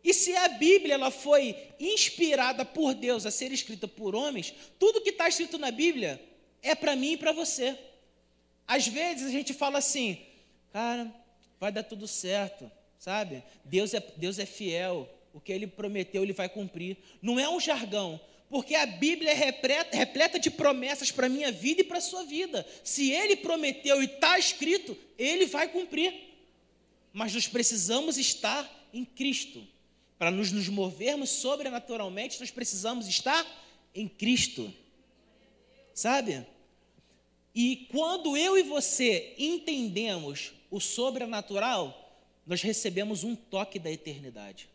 [0.02, 5.00] E se a Bíblia ela foi inspirada por Deus a ser escrita por homens, tudo
[5.00, 6.22] que está escrito na Bíblia
[6.62, 7.76] é para mim e para você.
[8.68, 10.18] Às vezes a gente fala assim,
[10.70, 11.10] cara,
[11.58, 13.42] vai dar tudo certo, sabe?
[13.64, 16.98] Deus é, Deus é fiel, o que ele prometeu ele vai cumprir.
[17.22, 21.50] Não é um jargão, porque a Bíblia é repleta, repleta de promessas para a minha
[21.50, 22.66] vida e para a sua vida.
[22.84, 26.12] Se ele prometeu e está escrito, ele vai cumprir.
[27.10, 29.66] Mas nós precisamos estar em Cristo.
[30.18, 33.46] Para nos, nos movermos sobrenaturalmente, nós precisamos estar
[33.94, 34.70] em Cristo.
[35.94, 36.46] Sabe?
[37.60, 42.16] E quando eu e você entendemos o sobrenatural,
[42.46, 44.68] nós recebemos um toque da eternidade.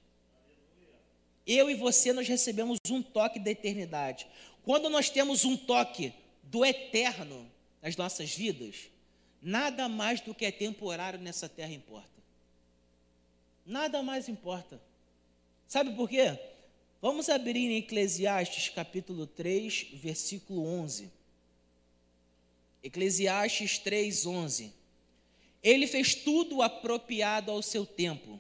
[1.48, 4.28] Eu e você nós recebemos um toque da eternidade.
[4.64, 6.12] Quando nós temos um toque
[6.44, 7.50] do eterno
[7.82, 8.90] nas nossas vidas,
[9.42, 12.22] nada mais do que é temporário nessa terra importa.
[13.66, 14.78] Nada mais importa.
[15.70, 16.38] Sabe por quê?
[17.02, 21.23] Vamos abrir em Eclesiastes capítulo 3, versículo 11.
[22.84, 24.74] Eclesiastes 3:11.
[25.64, 28.40] Ele fez tudo apropriado ao seu tempo.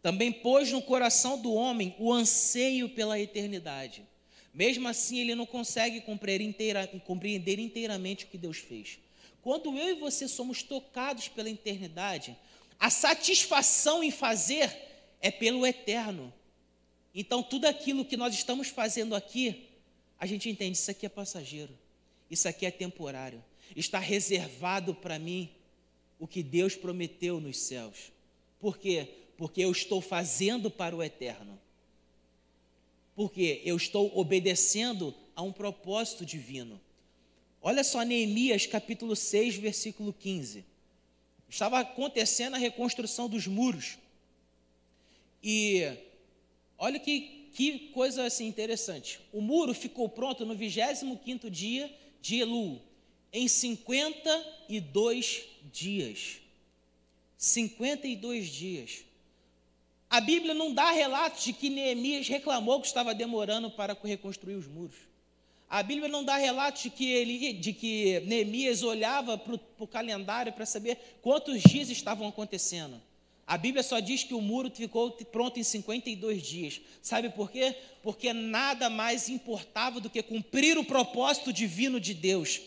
[0.00, 4.06] Também pôs no coração do homem o anseio pela eternidade.
[4.54, 6.02] Mesmo assim, ele não consegue
[6.40, 8.98] inteira, compreender inteiramente o que Deus fez.
[9.42, 12.36] Quando eu e você somos tocados pela eternidade,
[12.78, 14.74] a satisfação em fazer
[15.20, 16.32] é pelo eterno.
[17.12, 19.68] Então, tudo aquilo que nós estamos fazendo aqui,
[20.18, 21.76] a gente entende: isso aqui é passageiro,
[22.30, 23.42] isso aqui é temporário
[23.76, 25.50] está reservado para mim
[26.18, 28.12] o que Deus prometeu nos céus.
[28.58, 29.08] Por quê?
[29.36, 31.58] Porque eu estou fazendo para o eterno.
[33.14, 36.80] Porque eu estou obedecendo a um propósito divino.
[37.62, 40.64] Olha só Neemias capítulo 6, versículo 15.
[41.48, 43.98] Estava acontecendo a reconstrução dos muros.
[45.42, 45.96] E
[46.78, 49.20] olha que, que coisa assim interessante.
[49.32, 52.80] O muro ficou pronto no 25º dia de Elul,
[53.32, 56.38] em 52 dias.
[57.36, 59.04] 52 dias.
[60.08, 64.66] A Bíblia não dá relatos de que Neemias reclamou que estava demorando para reconstruir os
[64.66, 64.96] muros.
[65.68, 70.52] A Bíblia não dá relatos de que, ele, de que Neemias olhava para o calendário
[70.52, 73.00] para saber quantos dias estavam acontecendo.
[73.46, 76.80] A Bíblia só diz que o muro ficou pronto em 52 dias.
[77.00, 77.76] Sabe por quê?
[78.02, 82.60] Porque nada mais importava do que cumprir o propósito divino de Deus.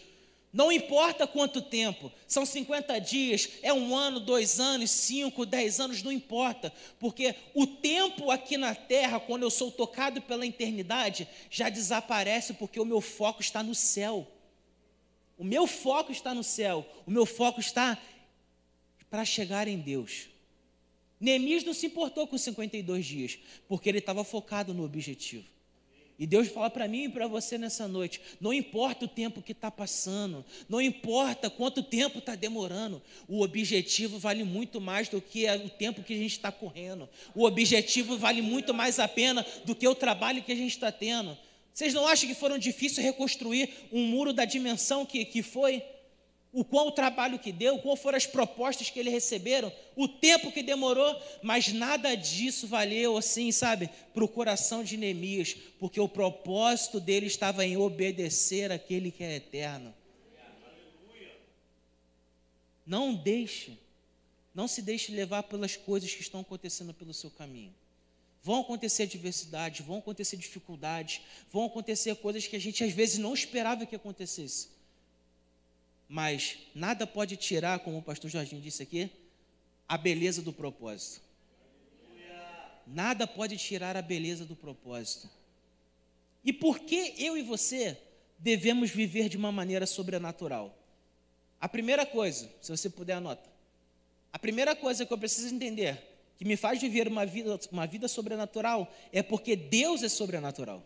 [0.53, 6.03] Não importa quanto tempo, são 50 dias, é um ano, dois anos, cinco, dez anos,
[6.03, 11.69] não importa, porque o tempo aqui na terra, quando eu sou tocado pela eternidade, já
[11.69, 14.27] desaparece porque o meu foco está no céu.
[15.39, 17.97] O meu foco está no céu, o meu foco está
[19.09, 20.29] para chegar em Deus.
[21.19, 25.52] Neemias não se importou com 52 dias, porque ele estava focado no objetivo.
[26.23, 29.51] E Deus fala para mim e para você nessa noite: não importa o tempo que
[29.51, 35.45] está passando, não importa quanto tempo está demorando, o objetivo vale muito mais do que
[35.51, 39.75] o tempo que a gente está correndo, o objetivo vale muito mais a pena do
[39.75, 41.37] que o trabalho que a gente está tendo.
[41.73, 45.83] Vocês não acham que foram difíceis reconstruir um muro da dimensão que, que foi?
[46.53, 50.51] O qual o trabalho que deu, qual foram as propostas que eles receberam, o tempo
[50.51, 56.07] que demorou, mas nada disso valeu assim, sabe, para o coração de Neemias, porque o
[56.07, 59.93] propósito dele estava em obedecer aquele que é eterno.
[62.85, 63.79] Não deixe,
[64.53, 67.73] não se deixe levar pelas coisas que estão acontecendo pelo seu caminho.
[68.43, 73.33] Vão acontecer adversidades, vão acontecer dificuldades, vão acontecer coisas que a gente às vezes não
[73.33, 74.67] esperava que acontecesse.
[76.07, 79.09] Mas nada pode tirar, como o pastor Jorginho disse aqui,
[79.87, 81.21] a beleza do propósito.
[82.85, 85.29] Nada pode tirar a beleza do propósito.
[86.43, 87.97] E por que eu e você
[88.37, 90.77] devemos viver de uma maneira sobrenatural?
[91.59, 93.51] A primeira coisa, se você puder anotar.
[94.33, 96.01] A primeira coisa que eu preciso entender,
[96.37, 100.83] que me faz viver uma vida, uma vida sobrenatural, é porque Deus é sobrenatural.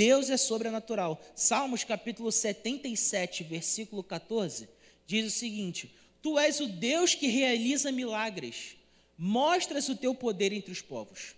[0.00, 1.20] Deus é sobrenatural.
[1.34, 4.66] Salmos capítulo 77, versículo 14,
[5.06, 8.78] diz o seguinte: Tu és o Deus que realiza milagres.
[9.18, 11.34] Mostras o teu poder entre os povos.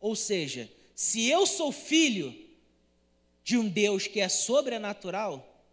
[0.00, 2.32] Ou seja, se eu sou filho
[3.42, 5.64] de um Deus que é sobrenatural,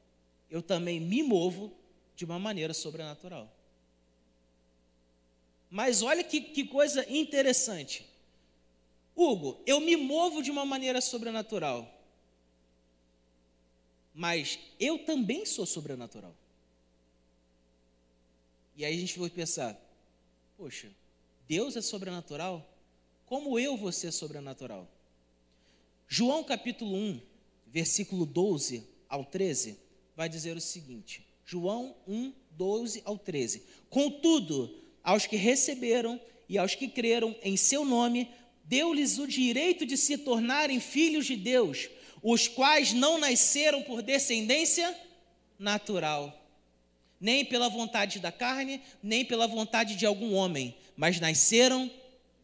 [0.50, 1.72] eu também me movo
[2.16, 3.48] de uma maneira sobrenatural.
[5.70, 8.04] Mas olha que, que coisa interessante.
[9.16, 11.93] Hugo, eu me movo de uma maneira sobrenatural.
[14.14, 16.36] Mas eu também sou sobrenatural.
[18.76, 19.80] E aí a gente vai pensar:
[20.58, 20.90] poxa,
[21.48, 22.70] Deus é sobrenatural?
[23.26, 24.88] Como eu vou ser sobrenatural?
[26.08, 27.22] João capítulo 1,
[27.68, 29.78] versículo 12 ao 13,
[30.16, 33.64] vai dizer o seguinte: João 1, 12 ao 13.
[33.90, 38.30] Contudo, aos que receberam e aos que creram em seu nome,
[38.64, 41.90] deu-lhes o direito de se tornarem filhos de Deus,
[42.24, 44.98] os quais não nasceram por descendência
[45.60, 46.34] natural,
[47.20, 51.92] nem pela vontade da carne, nem pela vontade de algum homem, mas nasceram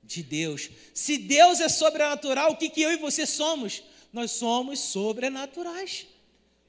[0.03, 0.69] de Deus.
[0.93, 3.81] Se Deus é sobrenatural, o que, que eu e você somos?
[4.11, 6.07] Nós somos sobrenaturais.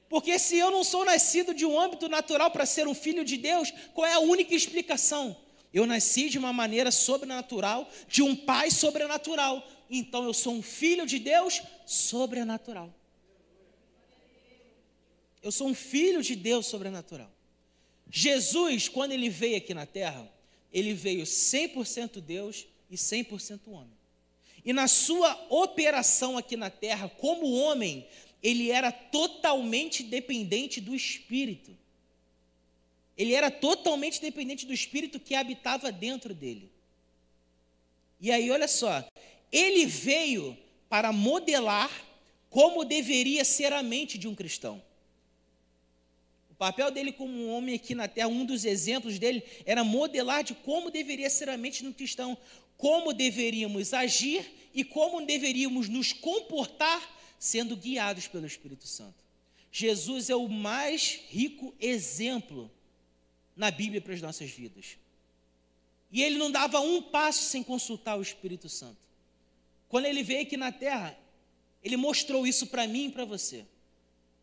[0.07, 3.37] Porque se eu não sou nascido de um âmbito natural para ser um filho de
[3.37, 5.35] Deus, qual é a única explicação?
[5.73, 9.65] Eu nasci de uma maneira sobrenatural, de um pai sobrenatural.
[9.89, 12.93] Então eu sou um filho de Deus sobrenatural.
[15.41, 17.31] Eu sou um filho de Deus sobrenatural.
[18.09, 20.29] Jesus, quando ele veio aqui na terra,
[20.71, 23.97] ele veio 100% Deus e 100% homem.
[24.63, 28.07] E na sua operação aqui na terra, como homem,
[28.43, 31.75] ele era totalmente dependente do Espírito.
[33.17, 36.71] Ele era totalmente dependente do espírito que habitava dentro dele.
[38.19, 39.05] E aí, olha só,
[39.51, 40.57] ele veio
[40.89, 41.91] para modelar
[42.49, 44.81] como deveria ser a mente de um cristão.
[46.61, 50.53] O papel dele como homem aqui na terra, um dos exemplos dele, era modelar de
[50.53, 52.37] como deveria ser a mente um cristão,
[52.77, 57.01] como deveríamos agir e como deveríamos nos comportar
[57.39, 59.25] sendo guiados pelo Espírito Santo.
[59.71, 62.69] Jesus é o mais rico exemplo
[63.55, 64.99] na Bíblia para as nossas vidas.
[66.11, 68.99] E ele não dava um passo sem consultar o Espírito Santo.
[69.89, 71.17] Quando ele veio aqui na terra,
[71.83, 73.65] ele mostrou isso para mim e para você.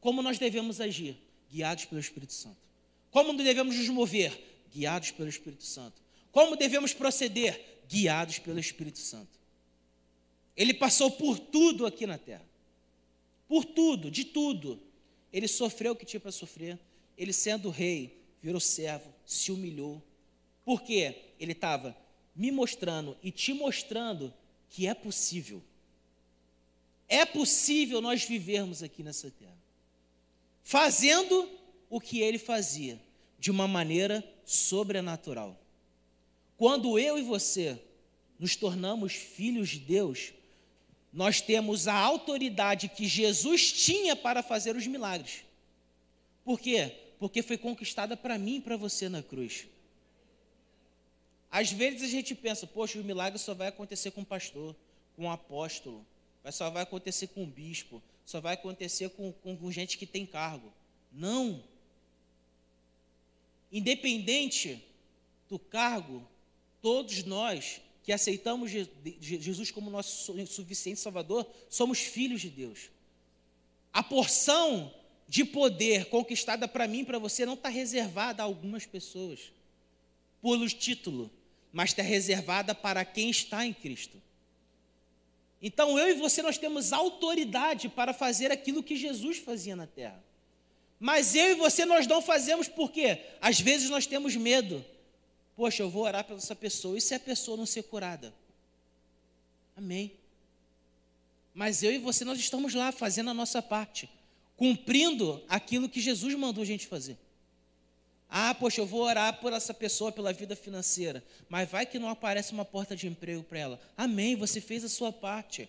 [0.01, 2.59] Como nós devemos agir, guiados pelo Espírito Santo.
[3.11, 6.01] Como devemos nos mover, guiados pelo Espírito Santo.
[6.31, 9.39] Como devemos proceder, guiados pelo Espírito Santo.
[10.57, 12.45] Ele passou por tudo aqui na terra.
[13.47, 14.81] Por tudo, de tudo.
[15.33, 16.79] Ele sofreu o que tinha para sofrer.
[17.17, 20.03] Ele sendo rei, virou servo, se humilhou.
[20.65, 21.33] Por quê?
[21.41, 21.97] Ele estava
[22.35, 24.33] me mostrando e te mostrando
[24.69, 25.63] que é possível.
[27.09, 29.58] É possível nós vivermos aqui nessa terra.
[30.69, 31.49] Fazendo
[31.89, 33.01] o que ele fazia,
[33.39, 35.59] de uma maneira sobrenatural.
[36.57, 37.81] Quando eu e você
[38.39, 40.33] nos tornamos filhos de Deus,
[41.13, 45.45] nós temos a autoridade que Jesus tinha para fazer os milagres.
[46.45, 46.95] Por quê?
[47.19, 49.67] porque foi conquistada para mim e para você na cruz.
[51.51, 54.77] Às vezes a gente pensa, poxa, o milagre só vai acontecer com um pastor,
[55.17, 56.07] com um apóstolo,
[56.51, 60.27] só vai acontecer com um bispo, só vai acontecer com, com, com gente que tem
[60.27, 60.71] cargo.
[61.11, 61.65] Não.
[63.73, 64.85] Independente
[65.49, 66.29] do cargo,
[66.83, 68.71] todos nós que aceitamos
[69.19, 72.91] Jesus como nosso suficiente Salvador, somos filhos de Deus.
[73.95, 74.95] A porção
[75.27, 79.51] de poder conquistada para mim e para você não está reservada a algumas pessoas,
[80.43, 81.31] pelo título,
[81.73, 84.21] mas está reservada para quem está em Cristo.
[85.61, 90.23] Então eu e você nós temos autoridade para fazer aquilo que Jesus fazia na terra.
[91.01, 94.85] Mas eu e você nós não fazemos porque às vezes nós temos medo.
[95.57, 98.33] Poxa, eu vou orar pela essa pessoa, e se a pessoa não ser curada?
[99.77, 100.13] Amém.
[101.53, 104.09] Mas eu e você nós estamos lá fazendo a nossa parte
[104.59, 107.17] cumprindo aquilo que Jesus mandou a gente fazer.
[108.29, 112.11] Ah, poxa, eu vou orar por essa pessoa pela vida financeira, mas vai que não
[112.11, 113.81] aparece uma porta de emprego para ela.
[113.97, 115.69] Amém, você fez a sua parte.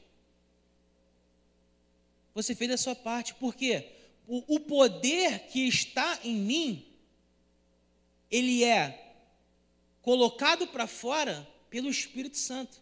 [2.34, 3.90] Você fez a sua parte, por quê?
[4.28, 6.86] O, o poder que está em mim,
[8.30, 9.16] ele é
[10.02, 12.82] colocado para fora pelo Espírito Santo.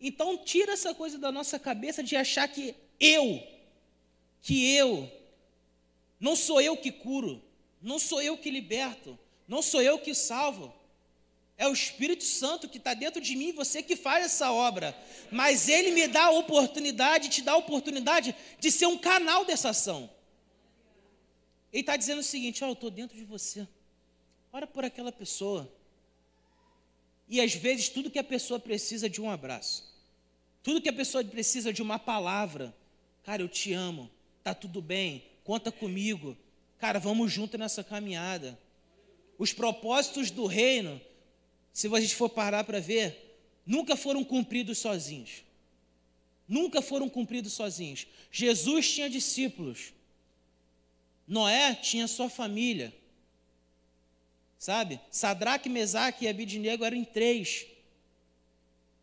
[0.00, 3.42] Então, tira essa coisa da nossa cabeça de achar que eu
[4.42, 5.10] que eu,
[6.18, 7.42] não sou eu que curo,
[7.80, 9.18] não sou eu que liberto,
[9.48, 10.74] não sou eu que salvo.
[11.56, 14.96] É o Espírito Santo que está dentro de mim, você que faz essa obra.
[15.30, 19.68] Mas Ele me dá a oportunidade, te dá a oportunidade de ser um canal dessa
[19.68, 20.08] ação.
[21.72, 23.68] Ele está dizendo o seguinte: ó, oh, eu estou dentro de você.
[24.52, 25.70] ora por aquela pessoa.
[27.28, 29.84] E às vezes tudo que a pessoa precisa é de um abraço.
[30.62, 32.74] Tudo que a pessoa precisa é de uma palavra.
[33.22, 34.10] Cara, eu te amo.
[34.42, 35.24] Tá tudo bem.
[35.44, 36.36] Conta comigo.
[36.80, 38.58] Cara, vamos junto nessa caminhada.
[39.38, 40.98] Os propósitos do reino,
[41.72, 45.44] se a gente for parar para ver, nunca foram cumpridos sozinhos.
[46.48, 48.06] Nunca foram cumpridos sozinhos.
[48.32, 49.92] Jesus tinha discípulos.
[51.28, 52.92] Noé tinha sua família.
[54.58, 54.98] Sabe?
[55.10, 57.66] Sadraque, Mesaque e Abidnego eram em três.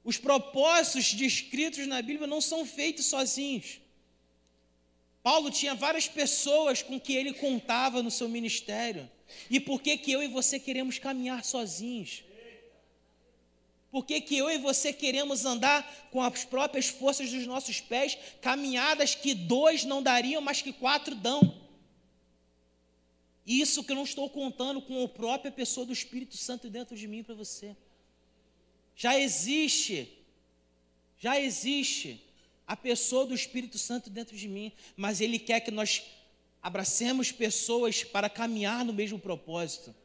[0.03, 3.79] Os propósitos descritos na Bíblia não são feitos sozinhos.
[5.27, 9.11] Paulo tinha várias pessoas com que ele contava no seu ministério.
[9.49, 12.23] E por que que eu e você queremos caminhar sozinhos?
[13.91, 18.17] Por que, que eu e você queremos andar com as próprias forças dos nossos pés,
[18.41, 21.61] caminhadas que dois não dariam, mas que quatro dão?
[23.45, 27.05] Isso que eu não estou contando com a própria pessoa do Espírito Santo dentro de
[27.05, 27.75] mim para você.
[28.95, 30.07] Já existe,
[31.19, 32.26] já existe
[32.67, 36.03] a pessoa do Espírito Santo dentro de mim, mas Ele quer que nós
[36.61, 39.95] abracemos pessoas para caminhar no mesmo propósito.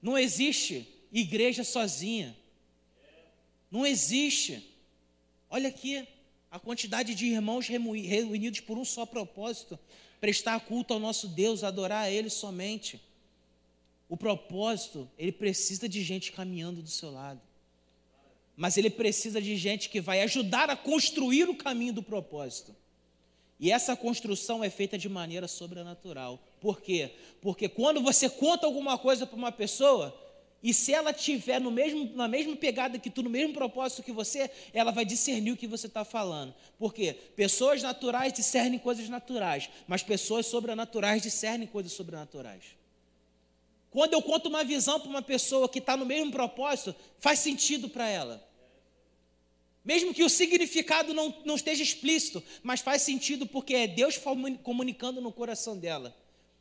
[0.00, 2.36] Não existe igreja sozinha.
[3.70, 4.64] Não existe.
[5.50, 6.06] Olha aqui
[6.50, 9.78] a quantidade de irmãos reunidos por um só propósito
[10.20, 13.00] prestar culto ao nosso Deus, adorar a Ele somente.
[14.08, 17.40] O propósito, ele precisa de gente caminhando do seu lado.
[18.56, 22.74] Mas ele precisa de gente que vai ajudar a construir o caminho do propósito.
[23.58, 26.42] E essa construção é feita de maneira sobrenatural.
[26.60, 27.12] Por quê?
[27.40, 30.14] Porque quando você conta alguma coisa para uma pessoa,
[30.62, 34.12] e se ela tiver no mesmo, na mesma pegada que tu, no mesmo propósito que
[34.12, 36.54] você, ela vai discernir o que você está falando.
[36.78, 37.14] Por quê?
[37.36, 42.62] Pessoas naturais discernem coisas naturais, mas pessoas sobrenaturais discernem coisas sobrenaturais.
[43.94, 47.88] Quando eu conto uma visão para uma pessoa que está no mesmo propósito, faz sentido
[47.88, 48.44] para ela.
[49.84, 54.18] Mesmo que o significado não, não esteja explícito, mas faz sentido porque é Deus
[54.64, 56.12] comunicando no coração dela.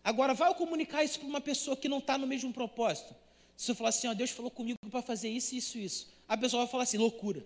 [0.03, 3.15] Agora, vai comunicar isso para uma pessoa que não está no mesmo propósito.
[3.57, 6.65] Se eu falar assim, ó, Deus falou comigo para fazer isso, isso, isso, a pessoa
[6.65, 7.43] vai falar assim, loucura.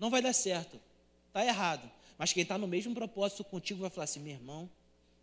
[0.00, 0.80] Não vai dar certo.
[1.28, 1.88] Está errado.
[2.18, 4.68] Mas quem está no mesmo propósito contigo vai falar assim, meu irmão,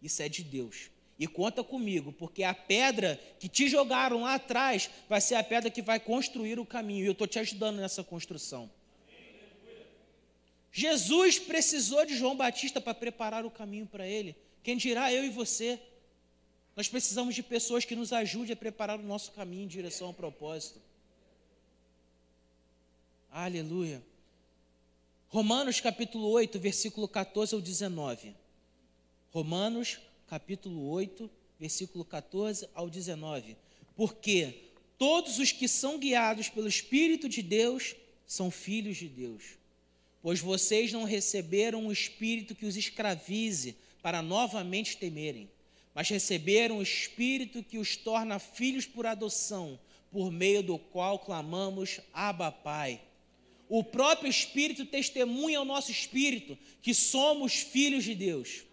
[0.02, 0.95] isso é de Deus.
[1.18, 5.72] E conta comigo, porque a pedra que te jogaram lá atrás vai ser a pedra
[5.72, 7.04] que vai construir o caminho.
[7.04, 8.70] E eu estou te ajudando nessa construção.
[10.72, 14.36] Jesus precisou de João Batista para preparar o caminho para ele.
[14.62, 15.80] Quem dirá eu e você?
[16.76, 20.14] Nós precisamos de pessoas que nos ajudem a preparar o nosso caminho em direção ao
[20.14, 20.82] propósito.
[23.32, 24.04] Aleluia.
[25.30, 28.36] Romanos capítulo 8, versículo 14 ao 19.
[29.32, 33.56] Romanos capítulo 8, versículo 14 ao 19.
[33.96, 37.96] Porque todos os que são guiados pelo Espírito de Deus
[38.26, 39.44] são filhos de Deus.
[40.22, 45.50] Pois vocês não receberam um espírito que os escravize para novamente temerem
[45.96, 49.80] mas receberam o Espírito que os torna filhos por adoção,
[50.12, 53.02] por meio do qual clamamos Abba Pai.
[53.70, 58.65] O próprio Espírito testemunha ao nosso espírito que somos filhos de Deus.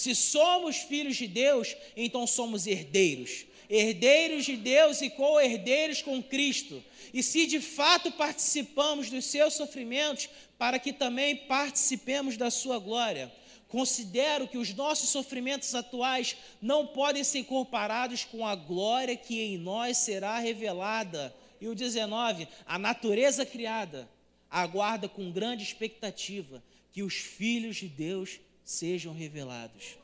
[0.00, 3.44] Se somos filhos de Deus, então somos herdeiros.
[3.68, 6.82] Herdeiros de Deus e co-herdeiros com Cristo.
[7.12, 13.30] E se de fato participamos dos seus sofrimentos, para que também participemos da sua glória
[13.70, 19.56] Considero que os nossos sofrimentos atuais não podem ser comparados com a glória que em
[19.56, 21.32] nós será revelada.
[21.60, 24.10] E o 19, a natureza criada
[24.50, 28.40] aguarda com grande expectativa que os filhos de Deus
[28.70, 29.98] sejam revelados.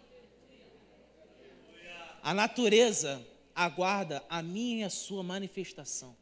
[2.21, 6.17] A natureza aguarda a minha e a sua manifestação.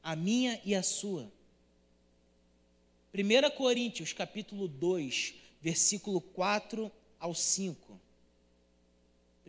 [0.00, 1.30] A minha e a sua.
[3.12, 8.00] 1 Coríntios, capítulo 2, versículo 4 ao 5.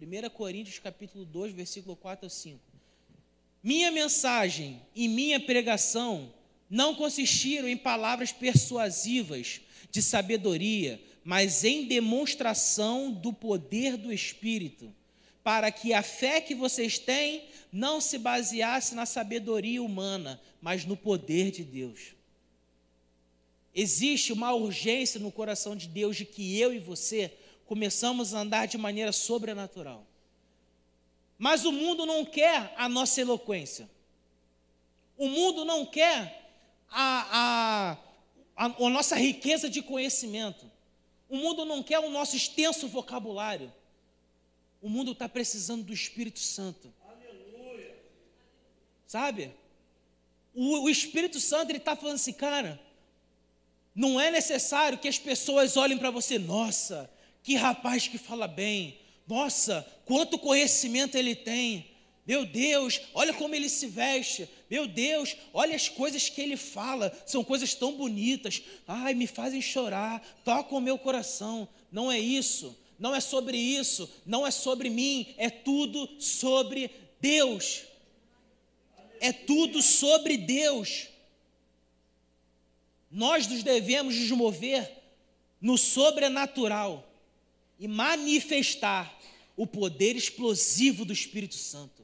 [0.01, 2.59] 1 Coríntios, capítulo 2, versículo 4 ao 5.
[3.61, 6.33] Minha mensagem e minha pregação
[6.71, 9.59] não consistiram em palavras persuasivas
[9.91, 14.95] de sabedoria, mas em demonstração do poder do Espírito,
[15.43, 17.43] para que a fé que vocês têm
[17.73, 22.13] não se baseasse na sabedoria humana, mas no poder de Deus.
[23.75, 27.33] Existe uma urgência no coração de Deus de que eu e você
[27.65, 30.07] começamos a andar de maneira sobrenatural.
[31.37, 33.89] Mas o mundo não quer a nossa eloquência.
[35.17, 36.40] O mundo não quer
[36.91, 37.97] a,
[38.55, 40.69] a, a, a nossa riqueza de conhecimento.
[41.29, 43.73] O mundo não quer o nosso extenso vocabulário.
[44.81, 46.93] O mundo está precisando do Espírito Santo.
[49.07, 49.51] Sabe?
[50.53, 52.79] O, o Espírito Santo ele está falando assim, cara.
[53.93, 57.11] Não é necessário que as pessoas olhem para você, nossa,
[57.43, 61.90] que rapaz que fala bem, nossa, quanto conhecimento ele tem.
[62.25, 64.47] Meu Deus, olha como ele se veste.
[64.69, 67.11] Meu Deus, olha as coisas que ele fala.
[67.25, 68.61] São coisas tão bonitas.
[68.87, 70.21] Ai, me fazem chorar.
[70.45, 71.67] Tocam o meu coração.
[71.91, 72.77] Não é isso.
[72.99, 74.09] Não é sobre isso.
[74.25, 75.33] Não é sobre mim.
[75.37, 77.81] É tudo sobre Deus.
[79.19, 81.07] É tudo sobre Deus.
[83.09, 84.89] Nós nos devemos nos mover
[85.59, 87.07] no sobrenatural
[87.79, 89.19] e manifestar
[89.57, 92.01] o poder explosivo do Espírito Santo.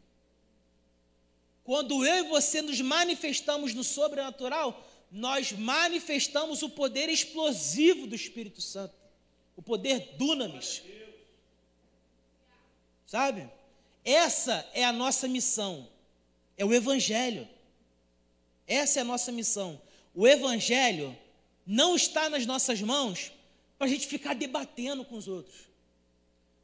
[1.67, 8.61] Quando eu e você nos manifestamos no sobrenatural, nós manifestamos o poder explosivo do Espírito
[8.61, 8.95] Santo,
[9.53, 10.81] o poder dunamis.
[13.05, 13.51] Sabe?
[14.05, 15.89] Essa é a nossa missão,
[16.57, 17.45] é o Evangelho.
[18.65, 19.81] Essa é a nossa missão.
[20.15, 21.13] O Evangelho
[21.65, 23.33] não está nas nossas mãos
[23.77, 25.67] para a gente ficar debatendo com os outros.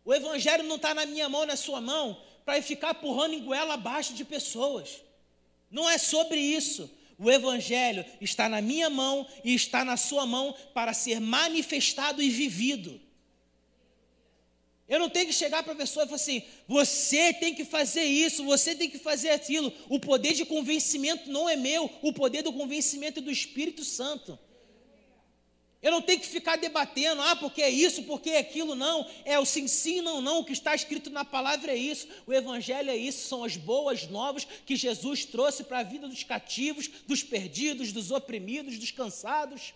[0.06, 3.76] O Evangelho não está na minha mão, na sua mão, para ficar empurrando em goela
[3.76, 5.02] abaixo de pessoas.
[5.70, 6.90] Não é sobre isso.
[7.18, 12.30] O Evangelho está na minha mão e está na sua mão para ser manifestado e
[12.30, 13.00] vivido.
[14.88, 18.04] Eu não tenho que chegar para a pessoa e falar assim: você tem que fazer
[18.04, 19.72] isso, você tem que fazer aquilo.
[19.90, 24.38] O poder de convencimento não é meu, o poder do convencimento é do Espírito Santo.
[25.84, 29.06] Eu não tenho que ficar debatendo, ah, porque é isso, porque é aquilo, não.
[29.26, 30.40] É o sim, sim, não, não.
[30.40, 32.08] O que está escrito na palavra é isso.
[32.26, 36.24] O Evangelho é isso, são as boas novas que Jesus trouxe para a vida dos
[36.24, 39.74] cativos, dos perdidos, dos oprimidos, dos cansados.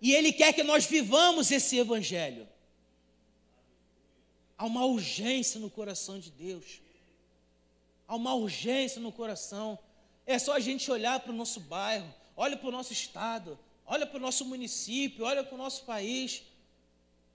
[0.00, 2.48] E Ele quer que nós vivamos esse Evangelho.
[4.56, 6.80] Há uma urgência no coração de Deus.
[8.08, 9.78] Há uma urgência no coração.
[10.26, 13.58] É só a gente olhar para o nosso bairro, olha para o nosso estado,
[13.90, 16.42] olha para o nosso município, olha para o nosso país.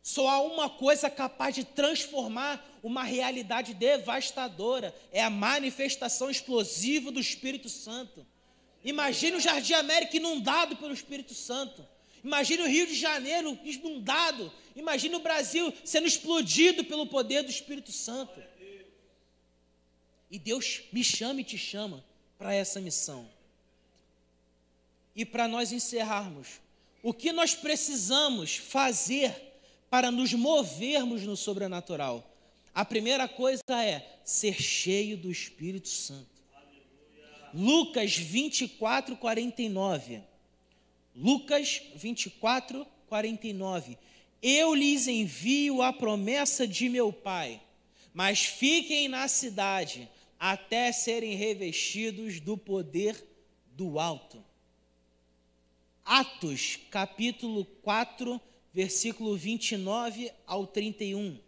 [0.02, 7.20] Só há uma coisa capaz de transformar uma realidade devastadora: é a manifestação explosiva do
[7.20, 8.26] Espírito Santo.
[8.84, 11.86] Imagine o Jardim América inundado pelo Espírito Santo.
[12.24, 14.52] Imagine o Rio de Janeiro inundado.
[14.76, 18.42] Imagine o Brasil sendo explodido pelo poder do Espírito Santo.
[20.32, 22.04] E Deus me chama e te chama
[22.38, 23.35] para essa missão.
[25.16, 26.60] E para nós encerrarmos,
[27.02, 29.34] o que nós precisamos fazer
[29.90, 32.36] para nos movermos no sobrenatural?
[32.74, 36.36] A primeira coisa é ser cheio do Espírito Santo.
[37.54, 40.22] Lucas 24, 49.
[41.16, 43.98] Lucas 24, 49.
[44.42, 47.62] Eu lhes envio a promessa de meu Pai,
[48.14, 53.26] mas fiquem na cidade até serem revestidos do poder
[53.72, 54.44] do alto.
[56.06, 58.40] Atos, capítulo 4,
[58.72, 61.40] versículo 29 ao 31.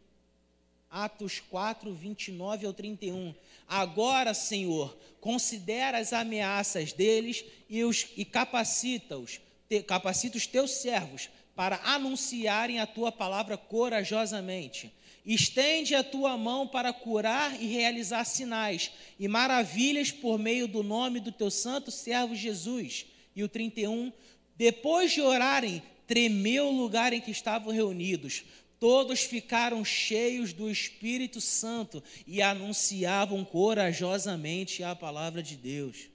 [0.89, 3.35] Atos 4, 29 ao 31.
[3.67, 9.39] Agora, Senhor, considera as ameaças deles e, os, e capacita-os
[9.69, 14.91] te, capacita os teus servos para anunciarem a tua palavra corajosamente.
[15.23, 21.19] Estende a tua mão para curar e realizar sinais e maravilhas por meio do nome
[21.19, 23.05] do teu santo servo Jesus.
[23.35, 24.11] E o 31,
[24.57, 28.43] depois de orarem, tremeu o lugar em que estavam reunidos.
[28.79, 36.09] Todos ficaram cheios do Espírito Santo e anunciavam corajosamente a palavra de Deus.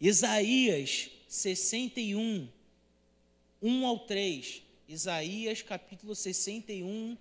[0.00, 2.48] Isaías 61,
[3.62, 4.62] 1 ao 3.
[4.88, 7.16] Isaías capítulo 61,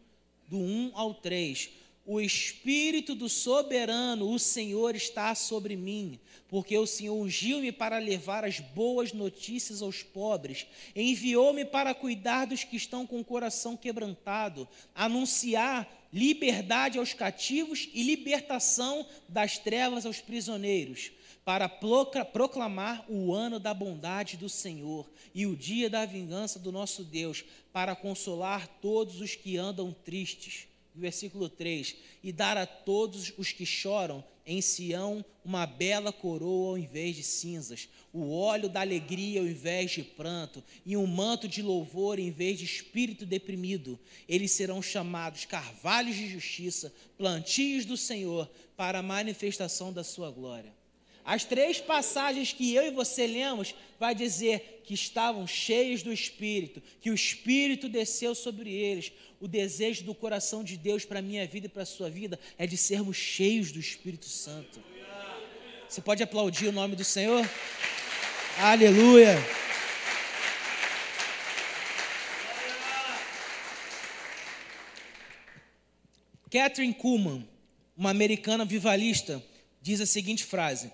[0.47, 1.69] do 1 ao 3.
[2.05, 8.45] O Espírito do soberano, o Senhor, está sobre mim, porque o Senhor ungiu-me para levar
[8.45, 14.67] as boas notícias aos pobres, enviou-me para cuidar dos que estão com o coração quebrantado,
[14.93, 21.11] anunciar liberdade aos cativos e libertação das trevas aos prisioneiros
[21.43, 27.03] para proclamar o ano da bondade do Senhor e o dia da vingança do nosso
[27.03, 27.43] Deus,
[27.73, 30.67] para consolar todos os que andam tristes.
[30.95, 36.77] Versículo 3: E dar a todos os que choram em Sião uma bela coroa ao
[36.77, 41.61] invés de cinzas, o óleo da alegria ao invés de pranto, e um manto de
[41.61, 43.99] louvor em vez de espírito deprimido.
[44.27, 50.73] Eles serão chamados carvalhos de justiça, plantios do Senhor, para a manifestação da sua glória.
[51.25, 56.83] As três passagens que eu e você lemos vai dizer que estavam cheios do Espírito,
[57.01, 59.11] que o Espírito desceu sobre eles.
[59.41, 62.39] O desejo do coração de Deus para a minha vida e para a sua vida
[62.59, 64.79] é de sermos cheios do Espírito Santo.
[65.89, 67.43] Você pode aplaudir o nome do Senhor?
[68.59, 69.35] Aleluia!
[76.51, 77.47] Catherine Kuhlman,
[77.97, 79.43] uma americana vivalista,
[79.81, 80.91] diz a seguinte frase: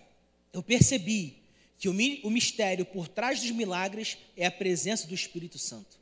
[0.53, 1.41] Eu percebi
[1.77, 5.99] que o mistério por trás dos milagres é a presença do Espírito Santo.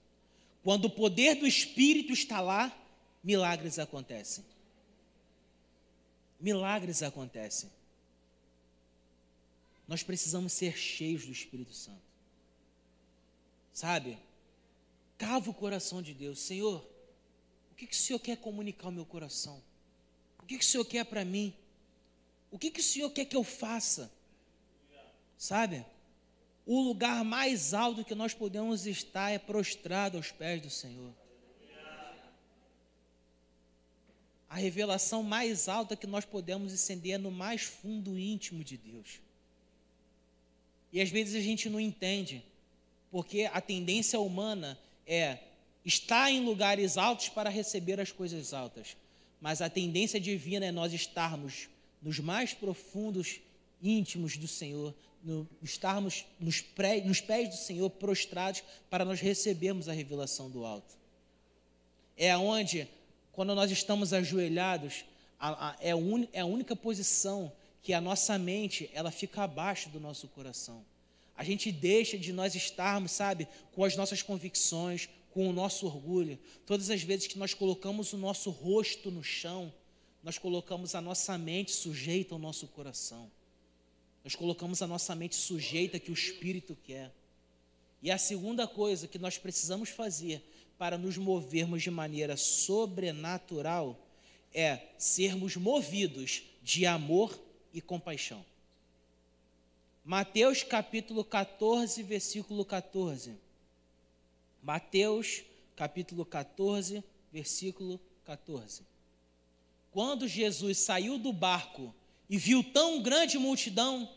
[0.64, 2.76] Quando o poder do Espírito está lá,
[3.24, 4.44] milagres acontecem.
[6.40, 7.70] Milagres acontecem.
[9.88, 12.02] Nós precisamos ser cheios do Espírito Santo.
[13.74, 14.18] Sabe?
[15.18, 16.40] Cava o coração de Deus.
[16.40, 16.86] Senhor,
[17.72, 19.62] o que, que o Senhor quer comunicar ao meu coração?
[20.44, 21.54] O que, que o Senhor quer para mim?
[22.52, 24.12] O que, que o Senhor quer que eu faça?
[25.40, 25.86] Sabe?
[26.66, 31.14] O lugar mais alto que nós podemos estar é prostrado aos pés do Senhor.
[34.50, 39.22] A revelação mais alta que nós podemos acender é no mais fundo íntimo de Deus.
[40.92, 42.44] E às vezes a gente não entende,
[43.10, 44.78] porque a tendência humana
[45.08, 45.38] é
[45.86, 48.98] estar em lugares altos para receber as coisas altas.
[49.40, 51.70] Mas a tendência divina é nós estarmos
[52.02, 53.40] nos mais profundos
[53.82, 54.94] íntimos do Senhor,
[55.24, 60.66] no, estarmos nos, pré, nos pés do Senhor prostrados para nós recebermos a revelação do
[60.66, 60.98] alto.
[62.16, 62.88] É onde,
[63.32, 65.06] quando nós estamos ajoelhados,
[65.40, 67.52] a, a, é, un, é a única posição
[67.82, 70.86] que a nossa mente ela fica abaixo do nosso coração.
[71.36, 76.38] A gente deixa de nós estarmos, sabe, com as nossas convicções, com o nosso orgulho.
[76.66, 79.72] Todas as vezes que nós colocamos o nosso rosto no chão,
[80.22, 83.32] nós colocamos a nossa mente sujeita ao nosso coração.
[84.24, 87.12] Nós colocamos a nossa mente sujeita que o Espírito quer.
[88.02, 90.42] E a segunda coisa que nós precisamos fazer
[90.78, 94.00] para nos movermos de maneira sobrenatural
[94.54, 97.38] é sermos movidos de amor
[97.74, 98.44] e compaixão.
[100.04, 103.36] Mateus capítulo 14, versículo 14.
[104.64, 105.44] Mateus
[105.76, 108.84] capítulo 14, versículo 14.
[109.92, 111.94] Quando Jesus saiu do barco
[112.30, 114.10] e viu tão grande multidão,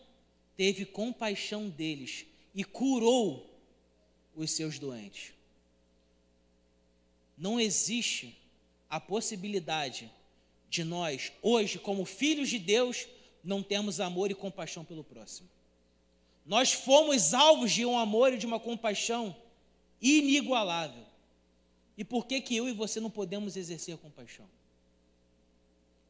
[0.57, 3.51] teve compaixão deles e curou
[4.37, 5.33] os seus doentes.
[7.37, 8.37] Não existe
[8.89, 10.11] a possibilidade
[10.69, 13.07] de nós, hoje, como filhos de Deus,
[13.43, 15.49] não termos amor e compaixão pelo próximo.
[16.45, 19.35] Nós fomos alvos de um amor e de uma compaixão
[20.01, 21.05] inigualável.
[21.97, 24.49] E por que, que eu e você não podemos exercer compaixão?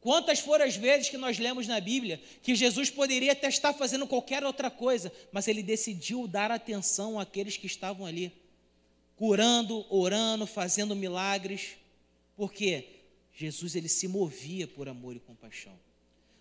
[0.03, 4.05] Quantas foram as vezes que nós lemos na Bíblia que Jesus poderia até estar fazendo
[4.05, 8.33] qualquer outra coisa, mas ele decidiu dar atenção àqueles que estavam ali,
[9.15, 11.77] curando, orando, fazendo milagres,
[12.35, 12.85] porque
[13.33, 15.79] Jesus ele se movia por amor e compaixão.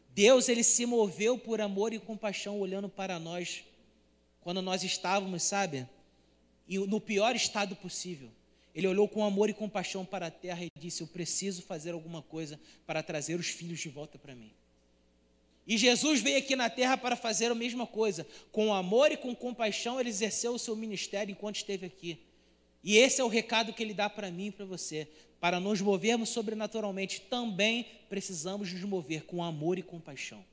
[0.08, 3.62] Deus ele se moveu por amor e compaixão olhando para nós
[4.40, 5.86] quando nós estávamos, sabe,
[6.68, 8.28] no pior estado possível.
[8.74, 12.22] Ele olhou com amor e compaixão para a terra e disse: Eu preciso fazer alguma
[12.22, 14.52] coisa para trazer os filhos de volta para mim.
[15.66, 18.26] E Jesus veio aqui na terra para fazer a mesma coisa.
[18.50, 22.18] Com amor e com compaixão, ele exerceu o seu ministério enquanto esteve aqui.
[22.82, 25.06] E esse é o recado que ele dá para mim e para você.
[25.38, 30.44] Para nos movermos sobrenaturalmente, também precisamos nos mover com amor e compaixão.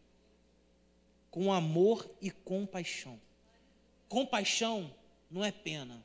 [1.31, 3.19] Com amor e compaixão.
[4.07, 4.93] Compaixão
[5.29, 6.03] não é pena.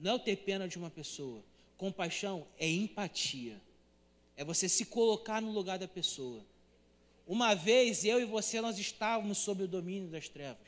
[0.00, 1.44] Não é o ter pena de uma pessoa.
[1.76, 3.60] Compaixão é empatia.
[4.34, 6.42] É você se colocar no lugar da pessoa.
[7.26, 10.66] Uma vez eu e você nós estávamos sob o domínio das trevas,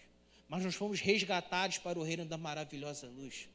[0.48, 3.48] mas nós fomos resgatados para o reino da maravilhosa luz.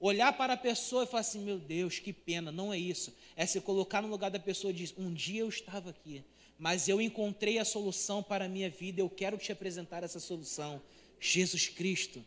[0.00, 3.14] Olhar para a pessoa e falar assim: meu Deus, que pena, não é isso.
[3.36, 6.24] É se colocar no lugar da pessoa e dizer: um dia eu estava aqui,
[6.58, 10.82] mas eu encontrei a solução para a minha vida, eu quero te apresentar essa solução.
[11.20, 12.24] Jesus Cristo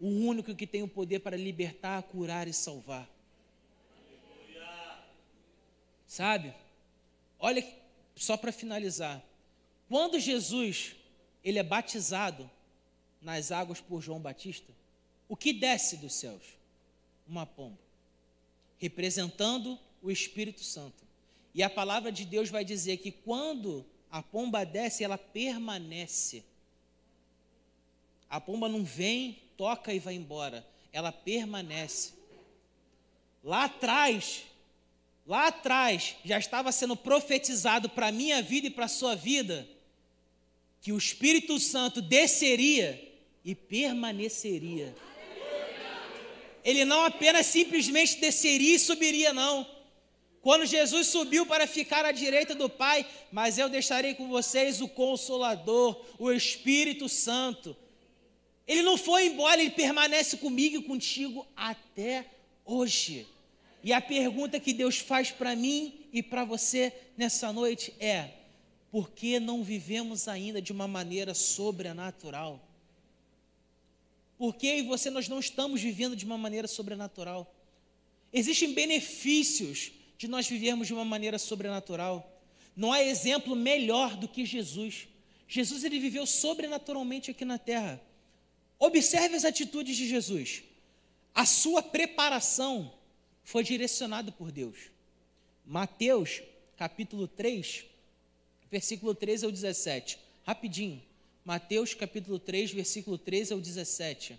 [0.00, 3.08] o único que tem o poder para libertar, curar e salvar.
[6.06, 6.54] Sabe?
[7.38, 7.66] Olha,
[8.14, 9.22] só para finalizar.
[9.88, 10.96] Quando Jesus
[11.42, 12.50] ele é batizado
[13.20, 14.72] nas águas por João Batista,
[15.28, 16.42] o que desce dos céus?
[17.26, 17.78] Uma pomba,
[18.78, 21.04] representando o Espírito Santo.
[21.54, 26.44] E a palavra de Deus vai dizer que quando a pomba desce, ela permanece.
[28.28, 32.12] A pomba não vem toca e vai embora, ela permanece.
[33.42, 34.42] Lá atrás,
[35.26, 39.68] lá atrás, já estava sendo profetizado para a minha vida e para a sua vida,
[40.80, 43.12] que o Espírito Santo desceria
[43.44, 44.94] e permaneceria.
[46.64, 49.66] Ele não apenas simplesmente desceria e subiria, não.
[50.40, 54.88] Quando Jesus subiu para ficar à direita do Pai, mas eu deixarei com vocês o
[54.88, 57.76] Consolador, o Espírito Santo.
[58.66, 62.26] Ele não foi embora, ele permanece comigo e contigo até
[62.64, 63.26] hoje.
[63.82, 68.30] E a pergunta que Deus faz para mim e para você nessa noite é:
[68.90, 72.66] por que não vivemos ainda de uma maneira sobrenatural?
[74.38, 77.54] Por que e você nós não estamos vivendo de uma maneira sobrenatural?
[78.32, 82.42] Existem benefícios de nós vivermos de uma maneira sobrenatural.
[82.74, 85.06] Não há exemplo melhor do que Jesus.
[85.46, 88.00] Jesus ele viveu sobrenaturalmente aqui na terra.
[88.78, 90.62] Observe as atitudes de Jesus.
[91.34, 92.92] A sua preparação
[93.42, 94.90] foi direcionada por Deus.
[95.64, 96.42] Mateus,
[96.76, 97.84] capítulo 3,
[98.70, 100.18] versículo 13 ao 17.
[100.44, 101.02] Rapidinho.
[101.44, 104.38] Mateus, capítulo 3, versículo 13 ao 17.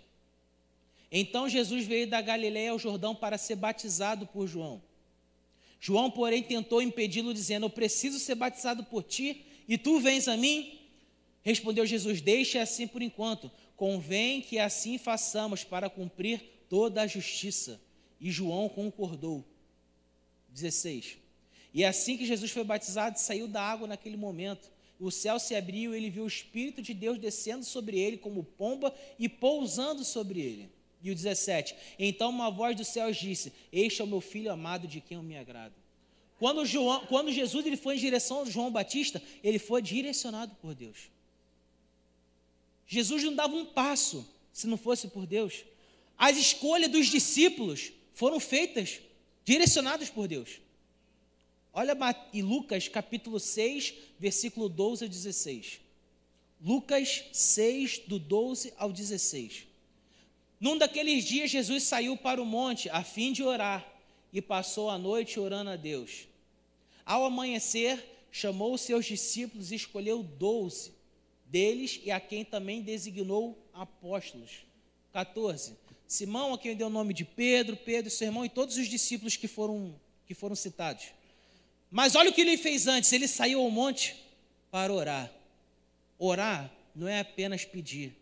[1.10, 4.82] Então Jesus veio da Galiléia ao Jordão para ser batizado por João.
[5.80, 10.36] João, porém, tentou impedi-lo, dizendo: Eu preciso ser batizado por ti, e tu vens a
[10.36, 10.80] mim?
[11.42, 13.50] Respondeu Jesus: Deixe assim por enquanto.
[13.76, 17.80] Convém que assim façamos para cumprir toda a justiça.
[18.20, 19.44] E João concordou.
[20.48, 21.18] 16.
[21.74, 24.70] E assim que Jesus foi batizado, saiu da água naquele momento.
[24.98, 28.42] O céu se abriu e ele viu o Espírito de Deus descendo sobre ele como
[28.42, 30.70] pomba e pousando sobre ele.
[31.02, 34.88] E o 17: Então uma voz dos céus disse: Este é o meu filho amado
[34.88, 35.74] de quem eu me agrado.
[36.38, 40.74] Quando, João, quando Jesus ele foi em direção a João Batista, ele foi direcionado por
[40.74, 41.10] Deus.
[42.86, 45.64] Jesus não dava um passo se não fosse por Deus.
[46.16, 49.00] As escolhas dos discípulos foram feitas,
[49.44, 50.60] direcionadas por Deus.
[51.72, 51.94] Olha
[52.32, 55.80] em Lucas capítulo 6, versículo 12 a 16.
[56.64, 59.66] Lucas 6, do 12 ao 16.
[60.58, 63.86] Num daqueles dias, Jesus saiu para o monte a fim de orar
[64.32, 66.26] e passou a noite orando a Deus.
[67.04, 70.95] Ao amanhecer, chamou seus discípulos e escolheu doze
[71.46, 74.64] deles e a quem também designou apóstolos.
[75.12, 75.76] 14.
[76.06, 79.36] Simão, a quem deu o nome de Pedro, Pedro, seu irmão e todos os discípulos
[79.36, 81.06] que foram, que foram citados.
[81.90, 84.14] Mas olha o que ele fez antes: ele saiu ao monte
[84.70, 85.32] para orar.
[86.18, 88.14] Orar não é apenas pedir,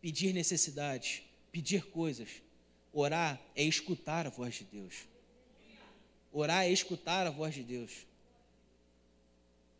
[0.00, 1.22] pedir necessidades
[1.52, 2.28] pedir coisas.
[2.92, 4.94] Orar é escutar a voz de Deus.
[6.32, 8.06] Orar é escutar a voz de Deus.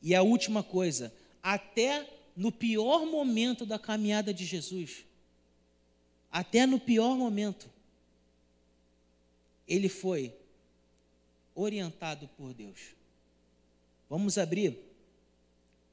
[0.02, 2.06] E a última coisa, até
[2.36, 5.04] no pior momento da caminhada de Jesus,
[6.30, 7.70] até no pior momento,
[9.68, 10.34] ele foi
[11.54, 12.94] orientado por Deus.
[14.08, 14.78] Vamos abrir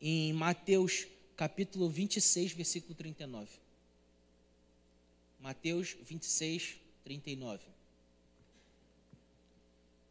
[0.01, 3.49] em Mateus capítulo 26, versículo 39.
[5.39, 7.63] Mateus 26, 39.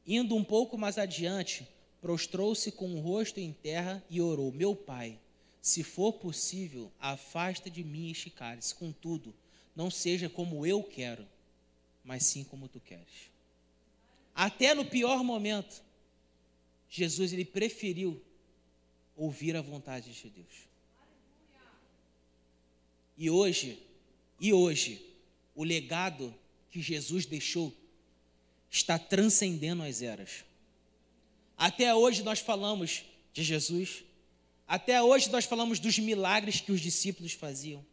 [0.06, 1.68] Indo um pouco mais adiante,
[2.00, 5.18] prostrou-se com o rosto em terra e orou: Meu pai,
[5.60, 8.74] se for possível, afasta de mim este cálice.
[8.74, 9.34] Contudo,
[9.74, 11.26] não seja como eu quero,
[12.04, 13.30] mas sim como tu queres.
[14.34, 15.82] Até no pior momento,
[16.88, 18.22] Jesus ele preferiu
[19.16, 20.68] ouvir a vontade de Deus.
[23.16, 23.82] E hoje,
[24.40, 25.04] e hoje,
[25.54, 26.32] o legado
[26.70, 27.74] que Jesus deixou
[28.70, 30.44] está transcendendo as eras.
[31.56, 34.04] Até hoje nós falamos de Jesus,
[34.68, 37.84] até hoje nós falamos dos milagres que os discípulos faziam.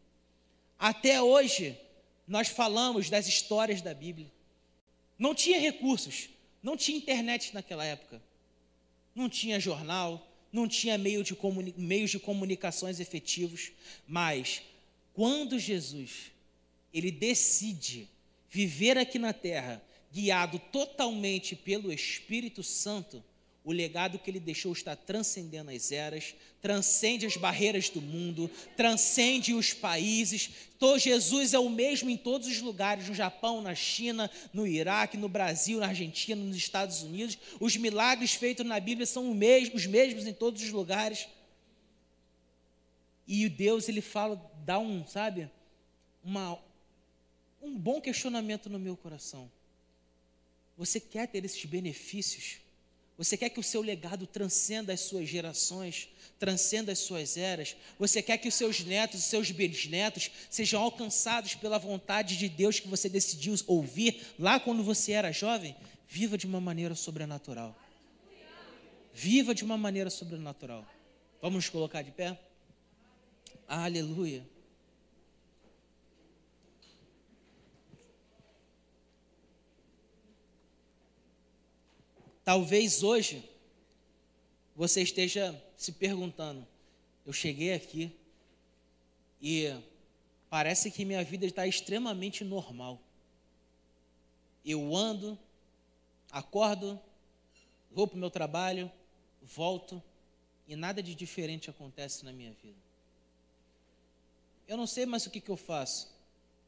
[0.77, 1.79] Até hoje
[2.27, 4.29] nós falamos das histórias da Bíblia.
[5.17, 6.27] Não tinha recursos,
[6.61, 8.21] não tinha internet naquela época,
[9.15, 11.37] não tinha jornal, não tinha meio de
[11.77, 13.71] meios de comunicações efetivos,
[14.05, 14.61] mas
[15.13, 16.31] quando Jesus
[16.93, 18.09] ele decide
[18.49, 23.23] viver aqui na terra, guiado totalmente pelo Espírito Santo,
[23.65, 28.47] o legado que ele deixou está transcendendo as eras, transcende as barreiras do mundo,
[28.77, 30.51] transcende os países.
[30.77, 35.17] Então, Jesus é o mesmo em todos os lugares, no Japão, na China, no Iraque,
[35.17, 37.39] no Brasil, na Argentina, nos Estados Unidos.
[37.59, 41.27] Os milagres feitos na Bíblia são os mesmos, os mesmos em todos os lugares.
[43.27, 45.49] E Deus, ele fala, dá um, sabe,
[46.23, 46.59] uma,
[47.59, 49.51] um bom questionamento no meu coração.
[50.77, 52.63] Você quer ter esses benefícios?
[53.17, 57.75] Você quer que o seu legado transcenda as suas gerações, transcenda as suas eras?
[57.97, 62.79] Você quer que os seus netos, os seus bisnetos sejam alcançados pela vontade de Deus
[62.79, 65.75] que você decidiu ouvir lá quando você era jovem?
[66.09, 67.75] Viva de uma maneira sobrenatural.
[69.13, 70.85] Viva de uma maneira sobrenatural.
[71.41, 72.37] Vamos nos colocar de pé?
[73.65, 74.45] Aleluia.
[82.45, 83.43] Talvez hoje
[84.75, 86.65] você esteja se perguntando:
[87.25, 88.15] eu cheguei aqui
[89.41, 89.75] e
[90.47, 93.01] parece que minha vida está extremamente normal.
[94.63, 95.37] Eu ando,
[96.31, 96.99] acordo,
[97.91, 98.91] vou para o meu trabalho,
[99.41, 100.01] volto
[100.67, 102.77] e nada de diferente acontece na minha vida.
[104.67, 106.13] Eu não sei mais o que, que eu faço.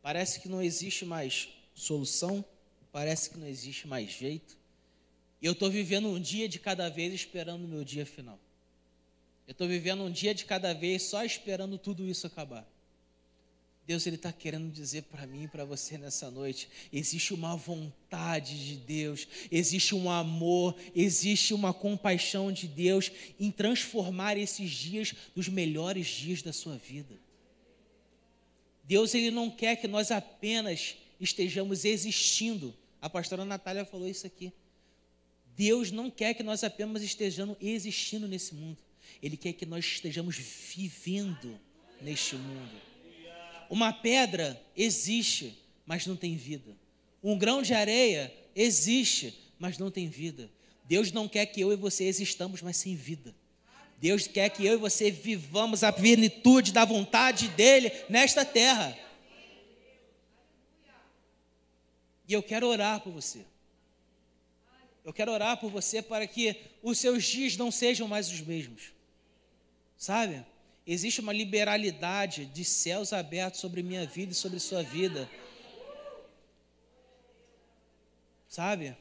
[0.01, 2.43] Parece que não existe mais solução,
[2.91, 4.57] parece que não existe mais jeito.
[5.41, 8.39] E eu estou vivendo um dia de cada vez esperando o meu dia final.
[9.47, 12.67] Eu estou vivendo um dia de cada vez só esperando tudo isso acabar.
[13.88, 18.67] Deus ele está querendo dizer para mim e para você nessa noite: existe uma vontade
[18.67, 23.09] de Deus, existe um amor, existe uma compaixão de Deus
[23.39, 27.15] em transformar esses dias nos melhores dias da sua vida.
[28.83, 32.75] Deus ele não quer que nós apenas estejamos existindo.
[33.01, 34.51] A pastora Natália falou isso aqui.
[35.58, 38.78] Deus não quer que nós apenas estejamos existindo nesse mundo.
[39.22, 41.60] Ele quer que nós estejamos vivendo
[41.99, 42.82] neste mundo.
[43.68, 46.78] Uma pedra existe, mas não tem vida.
[47.24, 50.47] Um grão de areia existe, mas não tem vida.
[50.86, 53.36] Deus não quer que eu e você existamos, mas sem vida.
[53.99, 58.95] Deus quer que eu e você vivamos a plenitude da vontade dEle nesta terra.
[62.28, 63.43] E eu quero orar por você.
[65.08, 68.91] Eu quero orar por você para que os seus dias não sejam mais os mesmos.
[69.97, 70.45] Sabe?
[70.86, 75.32] Existe uma liberalidade de céus abertos sobre minha vida e sobre sua vida.
[78.49, 78.97] Sabe?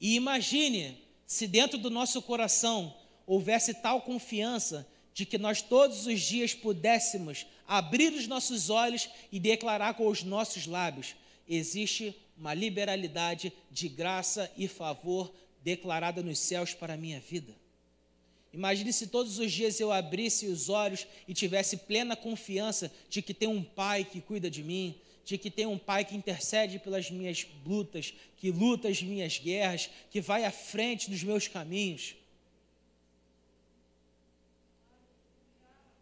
[0.00, 2.92] E imagine se dentro do nosso coração
[3.24, 4.84] houvesse tal confiança
[5.14, 10.24] de que nós todos os dias pudéssemos abrir os nossos olhos e declarar com os
[10.24, 11.14] nossos lábios:
[11.48, 15.32] existe uma liberalidade de graça e favor
[15.62, 17.54] declarada nos céus para a minha vida.
[18.52, 23.34] Imagine se todos os dias eu abrisse os olhos e tivesse plena confiança de que
[23.34, 27.10] tem um pai que cuida de mim, de que tem um pai que intercede pelas
[27.10, 32.14] minhas lutas, que luta as minhas guerras, que vai à frente dos meus caminhos.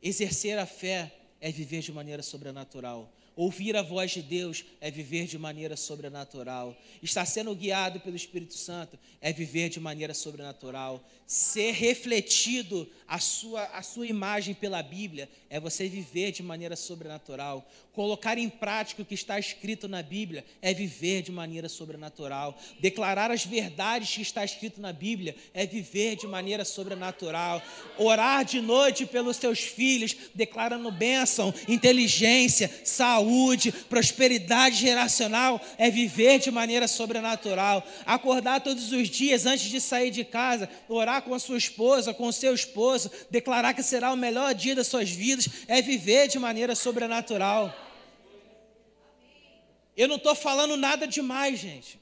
[0.02, 1.10] Exercer a fé
[1.40, 3.10] é viver de maneira sobrenatural.
[3.36, 6.76] Ouvir a voz de Deus é viver de maneira sobrenatural.
[7.02, 11.04] Estar sendo guiado pelo Espírito Santo é viver de maneira sobrenatural.
[11.26, 17.68] Ser refletido a sua, a sua imagem pela Bíblia é você viver de maneira sobrenatural.
[17.92, 22.56] Colocar em prática o que está escrito na Bíblia é viver de maneira sobrenatural.
[22.80, 27.62] Declarar as verdades que está escrito na Bíblia é viver de maneira sobrenatural.
[27.98, 33.23] Orar de noite pelos seus filhos, declarando bênção, inteligência, saúde,
[33.88, 37.86] prosperidade geracional é viver de maneira sobrenatural.
[38.06, 42.26] Acordar todos os dias antes de sair de casa, orar com a sua esposa, com
[42.26, 46.38] o seu esposo, declarar que será o melhor dia das suas vidas é viver de
[46.38, 47.74] maneira sobrenatural.
[49.96, 52.00] Eu não estou falando nada demais, gente.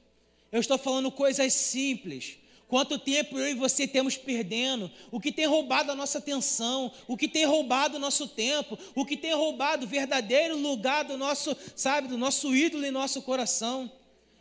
[0.51, 2.37] Eu estou falando coisas simples.
[2.73, 4.89] Quanto tempo eu e você temos perdendo?
[5.11, 6.91] O que tem roubado a nossa atenção?
[7.07, 8.75] O que tem roubado o nosso tempo?
[8.95, 13.21] O que tem roubado o verdadeiro lugar do nosso, sabe, do nosso ídolo em nosso
[13.21, 13.91] coração?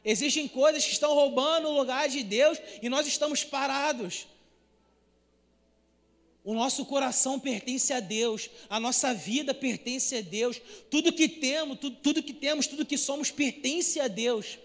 [0.02, 4.26] Existem coisas que estão roubando o lugar de Deus e nós estamos parados.
[6.42, 10.58] O nosso coração pertence a Deus, a nossa vida pertence a Deus,
[10.90, 14.56] tudo que temos, tudo, tudo que temos, tudo que somos pertence a Deus.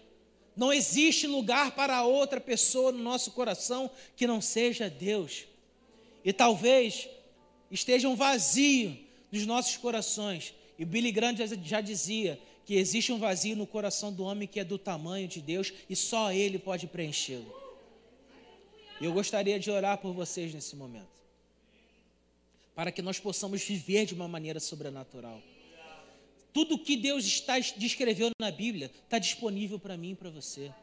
[0.58, 5.46] Não existe lugar para outra pessoa no nosso coração que não seja Deus.
[6.26, 7.08] E talvez
[7.70, 8.98] estejam vazios
[9.32, 10.56] nos nossos corações.
[10.80, 14.64] E Billy Graham já, dizia que existe um vazio no coração do homem que é
[14.64, 17.56] do tamanho de Deus e só Ele pode preenchê-lo.
[19.00, 21.18] Eu gostaria de orar por vocês nesse momento
[22.74, 25.42] para que nós possamos viver de uma maneira sobrenatural.
[26.58, 30.74] Tudo que Deus está descreveu na Bíblia está disponível para mim e para você.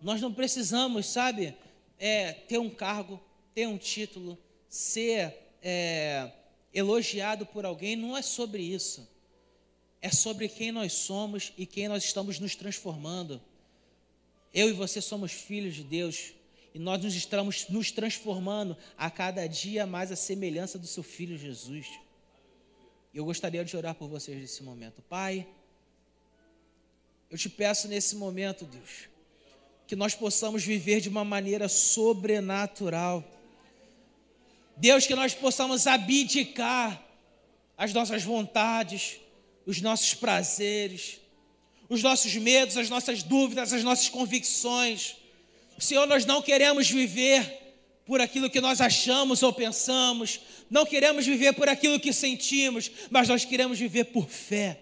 [0.00, 1.54] Nós não precisamos, sabe,
[1.98, 3.22] é, ter um cargo,
[3.54, 4.38] ter um título,
[4.70, 6.32] ser é,
[6.72, 7.94] elogiado por alguém.
[7.94, 9.06] Não é sobre isso.
[10.00, 13.38] É sobre quem nós somos e quem nós estamos nos transformando.
[14.50, 16.32] Eu e você somos filhos de Deus.
[16.74, 21.36] E nós nos estamos nos transformando a cada dia mais a semelhança do seu filho
[21.36, 21.86] Jesus.
[23.16, 25.00] Eu gostaria de orar por vocês nesse momento.
[25.08, 25.46] Pai,
[27.30, 29.08] eu te peço nesse momento, Deus,
[29.86, 33.24] que nós possamos viver de uma maneira sobrenatural.
[34.76, 37.02] Deus, que nós possamos abdicar
[37.78, 39.18] as nossas vontades,
[39.64, 41.18] os nossos prazeres,
[41.88, 45.16] os nossos medos, as nossas dúvidas, as nossas convicções.
[45.78, 47.65] Senhor, nós não queremos viver
[48.06, 50.40] por aquilo que nós achamos ou pensamos,
[50.70, 54.80] não queremos viver por aquilo que sentimos, mas nós queremos viver por fé.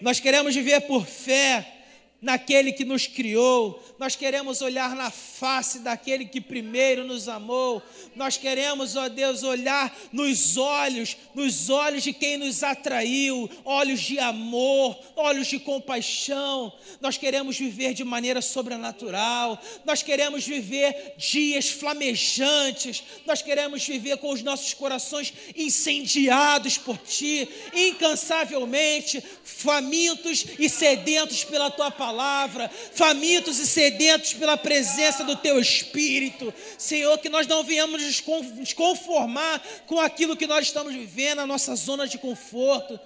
[0.00, 1.75] Nós queremos viver por fé
[2.20, 7.82] naquele que nos criou, nós queremos olhar na face daquele que primeiro nos amou,
[8.14, 14.18] nós queremos, ó Deus, olhar nos olhos, nos olhos de quem nos atraiu, olhos de
[14.18, 23.02] amor, olhos de compaixão, nós queremos viver de maneira sobrenatural, nós queremos viver dias flamejantes,
[23.26, 31.70] nós queremos viver com os nossos corações incendiados por Ti, incansavelmente, famintos e sedentos pela
[31.70, 36.54] Tua palavra palavra, famintos e sedentos pela presença do Teu Espírito.
[36.78, 41.74] Senhor, que nós não venhamos nos conformar com aquilo que nós estamos vivendo, a nossa
[41.74, 42.98] zona de conforto.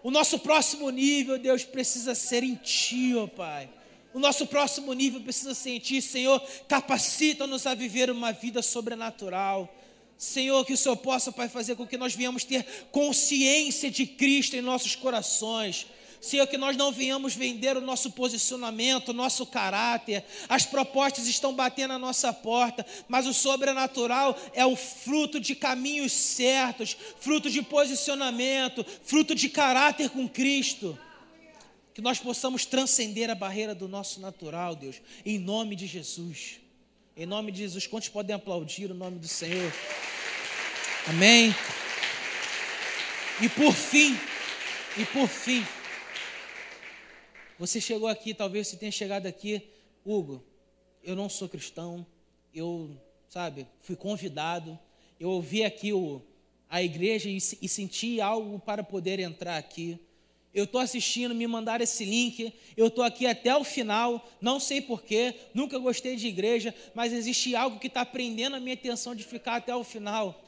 [0.00, 3.68] O nosso próximo nível, Deus, precisa ser em Ti, ó Pai.
[4.14, 6.40] O nosso próximo nível precisa ser em Ti, Senhor.
[6.68, 9.74] Capacita-nos a viver uma vida sobrenatural.
[10.16, 14.54] Senhor, que o Senhor possa, Pai, fazer com que nós venhamos ter consciência de Cristo
[14.54, 15.88] em nossos corações.
[16.20, 20.24] Senhor, que nós não venhamos vender o nosso posicionamento, o nosso caráter.
[20.48, 26.12] As propostas estão batendo na nossa porta, mas o sobrenatural é o fruto de caminhos
[26.12, 30.98] certos, fruto de posicionamento, fruto de caráter com Cristo.
[31.94, 36.60] Que nós possamos transcender a barreira do nosso natural, Deus, em nome de Jesus.
[37.16, 39.72] Em nome de Jesus, quantos podem aplaudir o nome do Senhor?
[41.08, 41.54] Amém.
[43.40, 44.16] E por fim,
[44.96, 45.66] e por fim,
[47.58, 49.62] você chegou aqui, talvez você tenha chegado aqui,
[50.04, 50.44] Hugo,
[51.02, 52.06] eu não sou cristão,
[52.54, 52.90] eu,
[53.28, 54.78] sabe, fui convidado,
[55.18, 56.22] eu ouvi aqui o,
[56.70, 59.98] a igreja e, e senti algo para poder entrar aqui.
[60.54, 64.80] Eu estou assistindo, me mandaram esse link, eu estou aqui até o final, não sei
[64.80, 69.24] porquê, nunca gostei de igreja, mas existe algo que está prendendo a minha atenção de
[69.24, 70.44] ficar até o final.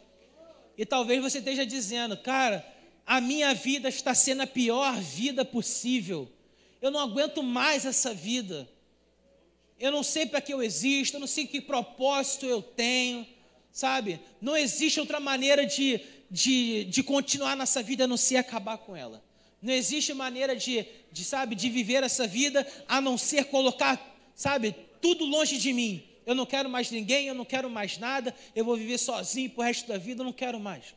[0.78, 2.64] E talvez você esteja dizendo, cara,
[3.04, 6.30] a minha vida está sendo a pior vida possível
[6.80, 8.68] eu não aguento mais essa vida.
[9.78, 13.26] Eu não sei para que eu existo, eu não sei que propósito eu tenho,
[13.72, 14.20] sabe?
[14.40, 16.00] Não existe outra maneira de,
[16.30, 19.22] de, de continuar nessa vida a não ser acabar com ela.
[19.62, 23.98] Não existe maneira de, de, sabe, de viver essa vida a não ser colocar,
[24.34, 26.02] sabe, tudo longe de mim.
[26.26, 29.60] Eu não quero mais ninguém, eu não quero mais nada, eu vou viver sozinho para
[29.60, 30.94] o resto da vida, eu não quero mais.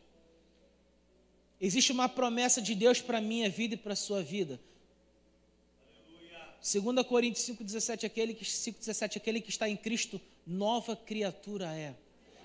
[1.59, 4.59] Existe uma promessa de Deus para minha vida e para a sua vida.
[6.63, 11.93] 2 Coríntios 5,17, aquele que, 5,17, aquele que está em Cristo, nova criatura é.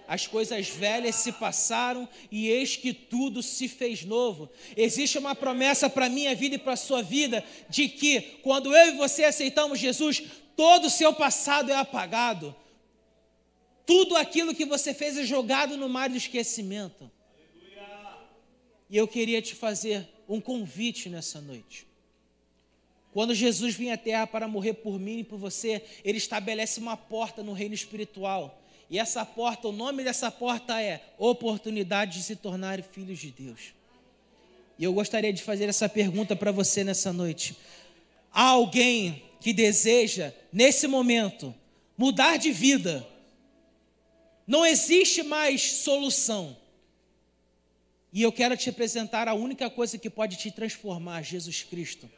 [0.09, 4.51] As coisas velhas se passaram e eis que tudo se fez novo.
[4.77, 8.75] Existe uma promessa para a minha vida e para a sua vida de que quando
[8.75, 10.23] eu e você aceitamos Jesus,
[10.57, 12.57] todo o seu passado é apagado.
[13.87, 17.11] Tudo aquilo que você fez é jogado no mar do esquecimento.
[18.91, 21.88] E eu queria te fazer um convite nessa noite.
[23.13, 26.97] Quando Jesus vem à terra para morrer por mim e por você, ele estabelece uma
[26.97, 28.63] porta no reino espiritual.
[28.91, 33.75] E essa porta, o nome dessa porta é oportunidade de se tornar filhos de Deus.
[34.79, 37.57] E eu gostaria de fazer essa pergunta para você nessa noite.
[38.33, 41.55] Há alguém que deseja, nesse momento,
[41.97, 43.07] mudar de vida?
[44.47, 46.57] Não existe mais solução.
[48.13, 52.09] E eu quero te apresentar a única coisa que pode te transformar, Jesus Cristo.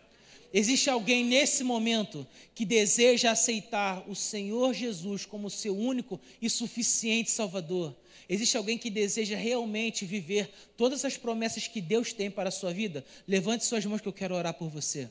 [0.52, 7.30] Existe alguém nesse momento que deseja aceitar o Senhor Jesus como seu único e suficiente
[7.30, 7.96] Salvador?
[8.28, 12.72] Existe alguém que deseja realmente viver todas as promessas que Deus tem para a sua
[12.72, 13.04] vida?
[13.26, 15.08] Levante suas mãos que eu quero orar por você.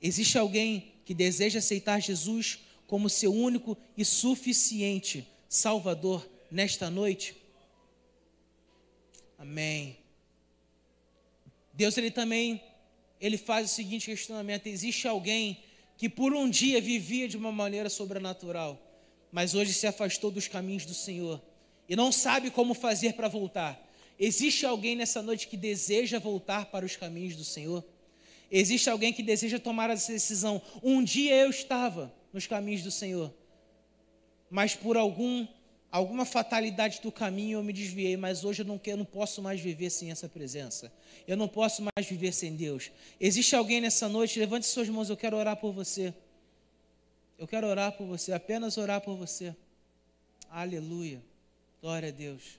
[0.00, 7.34] Existe alguém que deseja aceitar Jesus como seu único e suficiente Salvador nesta noite?
[9.38, 9.96] Amém.
[11.72, 12.62] Deus ele também
[13.20, 15.62] ele faz o seguinte questionamento: existe alguém
[15.96, 18.80] que por um dia vivia de uma maneira sobrenatural,
[19.30, 21.40] mas hoje se afastou dos caminhos do Senhor
[21.88, 23.80] e não sabe como fazer para voltar?
[24.18, 27.84] Existe alguém nessa noite que deseja voltar para os caminhos do Senhor?
[28.50, 30.62] Existe alguém que deseja tomar essa decisão?
[30.82, 33.34] Um dia eu estava nos caminhos do Senhor,
[34.50, 35.46] mas por algum
[35.94, 39.40] alguma fatalidade do caminho eu me desviei, mas hoje eu não, quero, eu não posso
[39.40, 40.92] mais viver sem essa presença.
[41.24, 42.90] Eu não posso mais viver sem Deus.
[43.20, 44.40] Existe alguém nessa noite?
[44.40, 46.12] Levante suas mãos, eu quero orar por você.
[47.38, 49.54] Eu quero orar por você, apenas orar por você.
[50.50, 51.22] Aleluia.
[51.80, 52.58] Glória a Deus.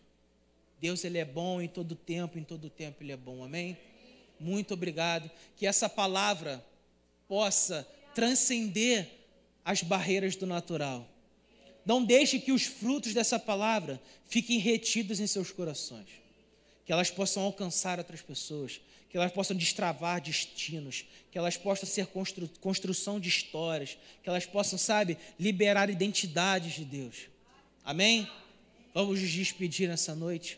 [0.80, 3.44] Deus ele é bom em todo tempo, em todo tempo ele é bom.
[3.44, 3.78] Amém?
[4.40, 5.30] Muito obrigado.
[5.58, 6.66] Que essa palavra
[7.28, 9.10] possa transcender
[9.66, 11.06] as barreiras do natural.
[11.86, 16.08] Não deixe que os frutos dessa palavra fiquem retidos em seus corações.
[16.86, 22.08] Que elas possam alcançar outras pessoas, que elas possam destravar destinos, que elas possam ser
[22.08, 27.28] constru construção de histórias, que elas possam, sabe, liberar identidades de Deus.
[27.84, 28.28] Amém?
[28.94, 30.58] Vamos nos despedir nessa noite.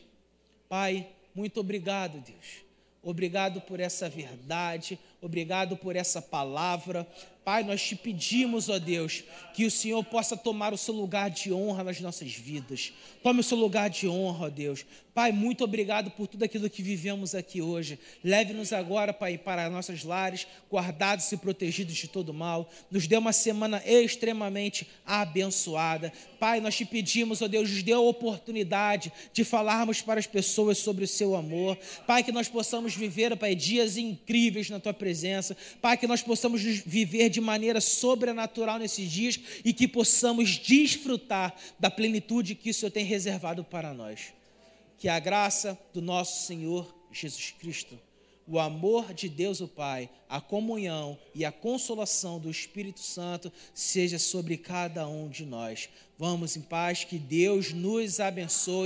[0.69, 2.65] Pai, muito obrigado, Deus.
[3.03, 7.07] Obrigado por essa verdade, obrigado por essa palavra.
[7.47, 9.23] Pai, nós te pedimos, ó Deus,
[9.53, 12.91] que o Senhor possa tomar o seu lugar de honra nas nossas vidas.
[13.23, 14.85] Tome o seu lugar de honra, ó Deus.
[15.13, 17.97] Pai, muito obrigado por tudo aquilo que vivemos aqui hoje.
[18.21, 22.69] Leve-nos agora, Pai, para nossas lares, guardados e protegidos de todo mal.
[22.91, 26.11] Nos dê uma semana extremamente abençoada.
[26.39, 30.77] Pai, nós te pedimos, ó Deus, nos dê a oportunidade de falarmos para as pessoas
[30.77, 31.77] sobre o seu amor.
[32.05, 35.55] Pai, que nós possamos viver, Pai, dias incríveis na tua presença.
[35.81, 41.89] Pai, que nós possamos viver de maneira sobrenatural nesses dias e que possamos desfrutar da
[41.89, 44.37] plenitude que o Senhor tem reservado para nós
[44.97, 47.99] que a graça do nosso Senhor Jesus Cristo,
[48.47, 54.17] o amor de Deus o Pai, a comunhão e a consolação do Espírito Santo seja
[54.17, 55.89] sobre cada um de nós.
[56.17, 58.75] Vamos em paz, que Deus nos abençoe.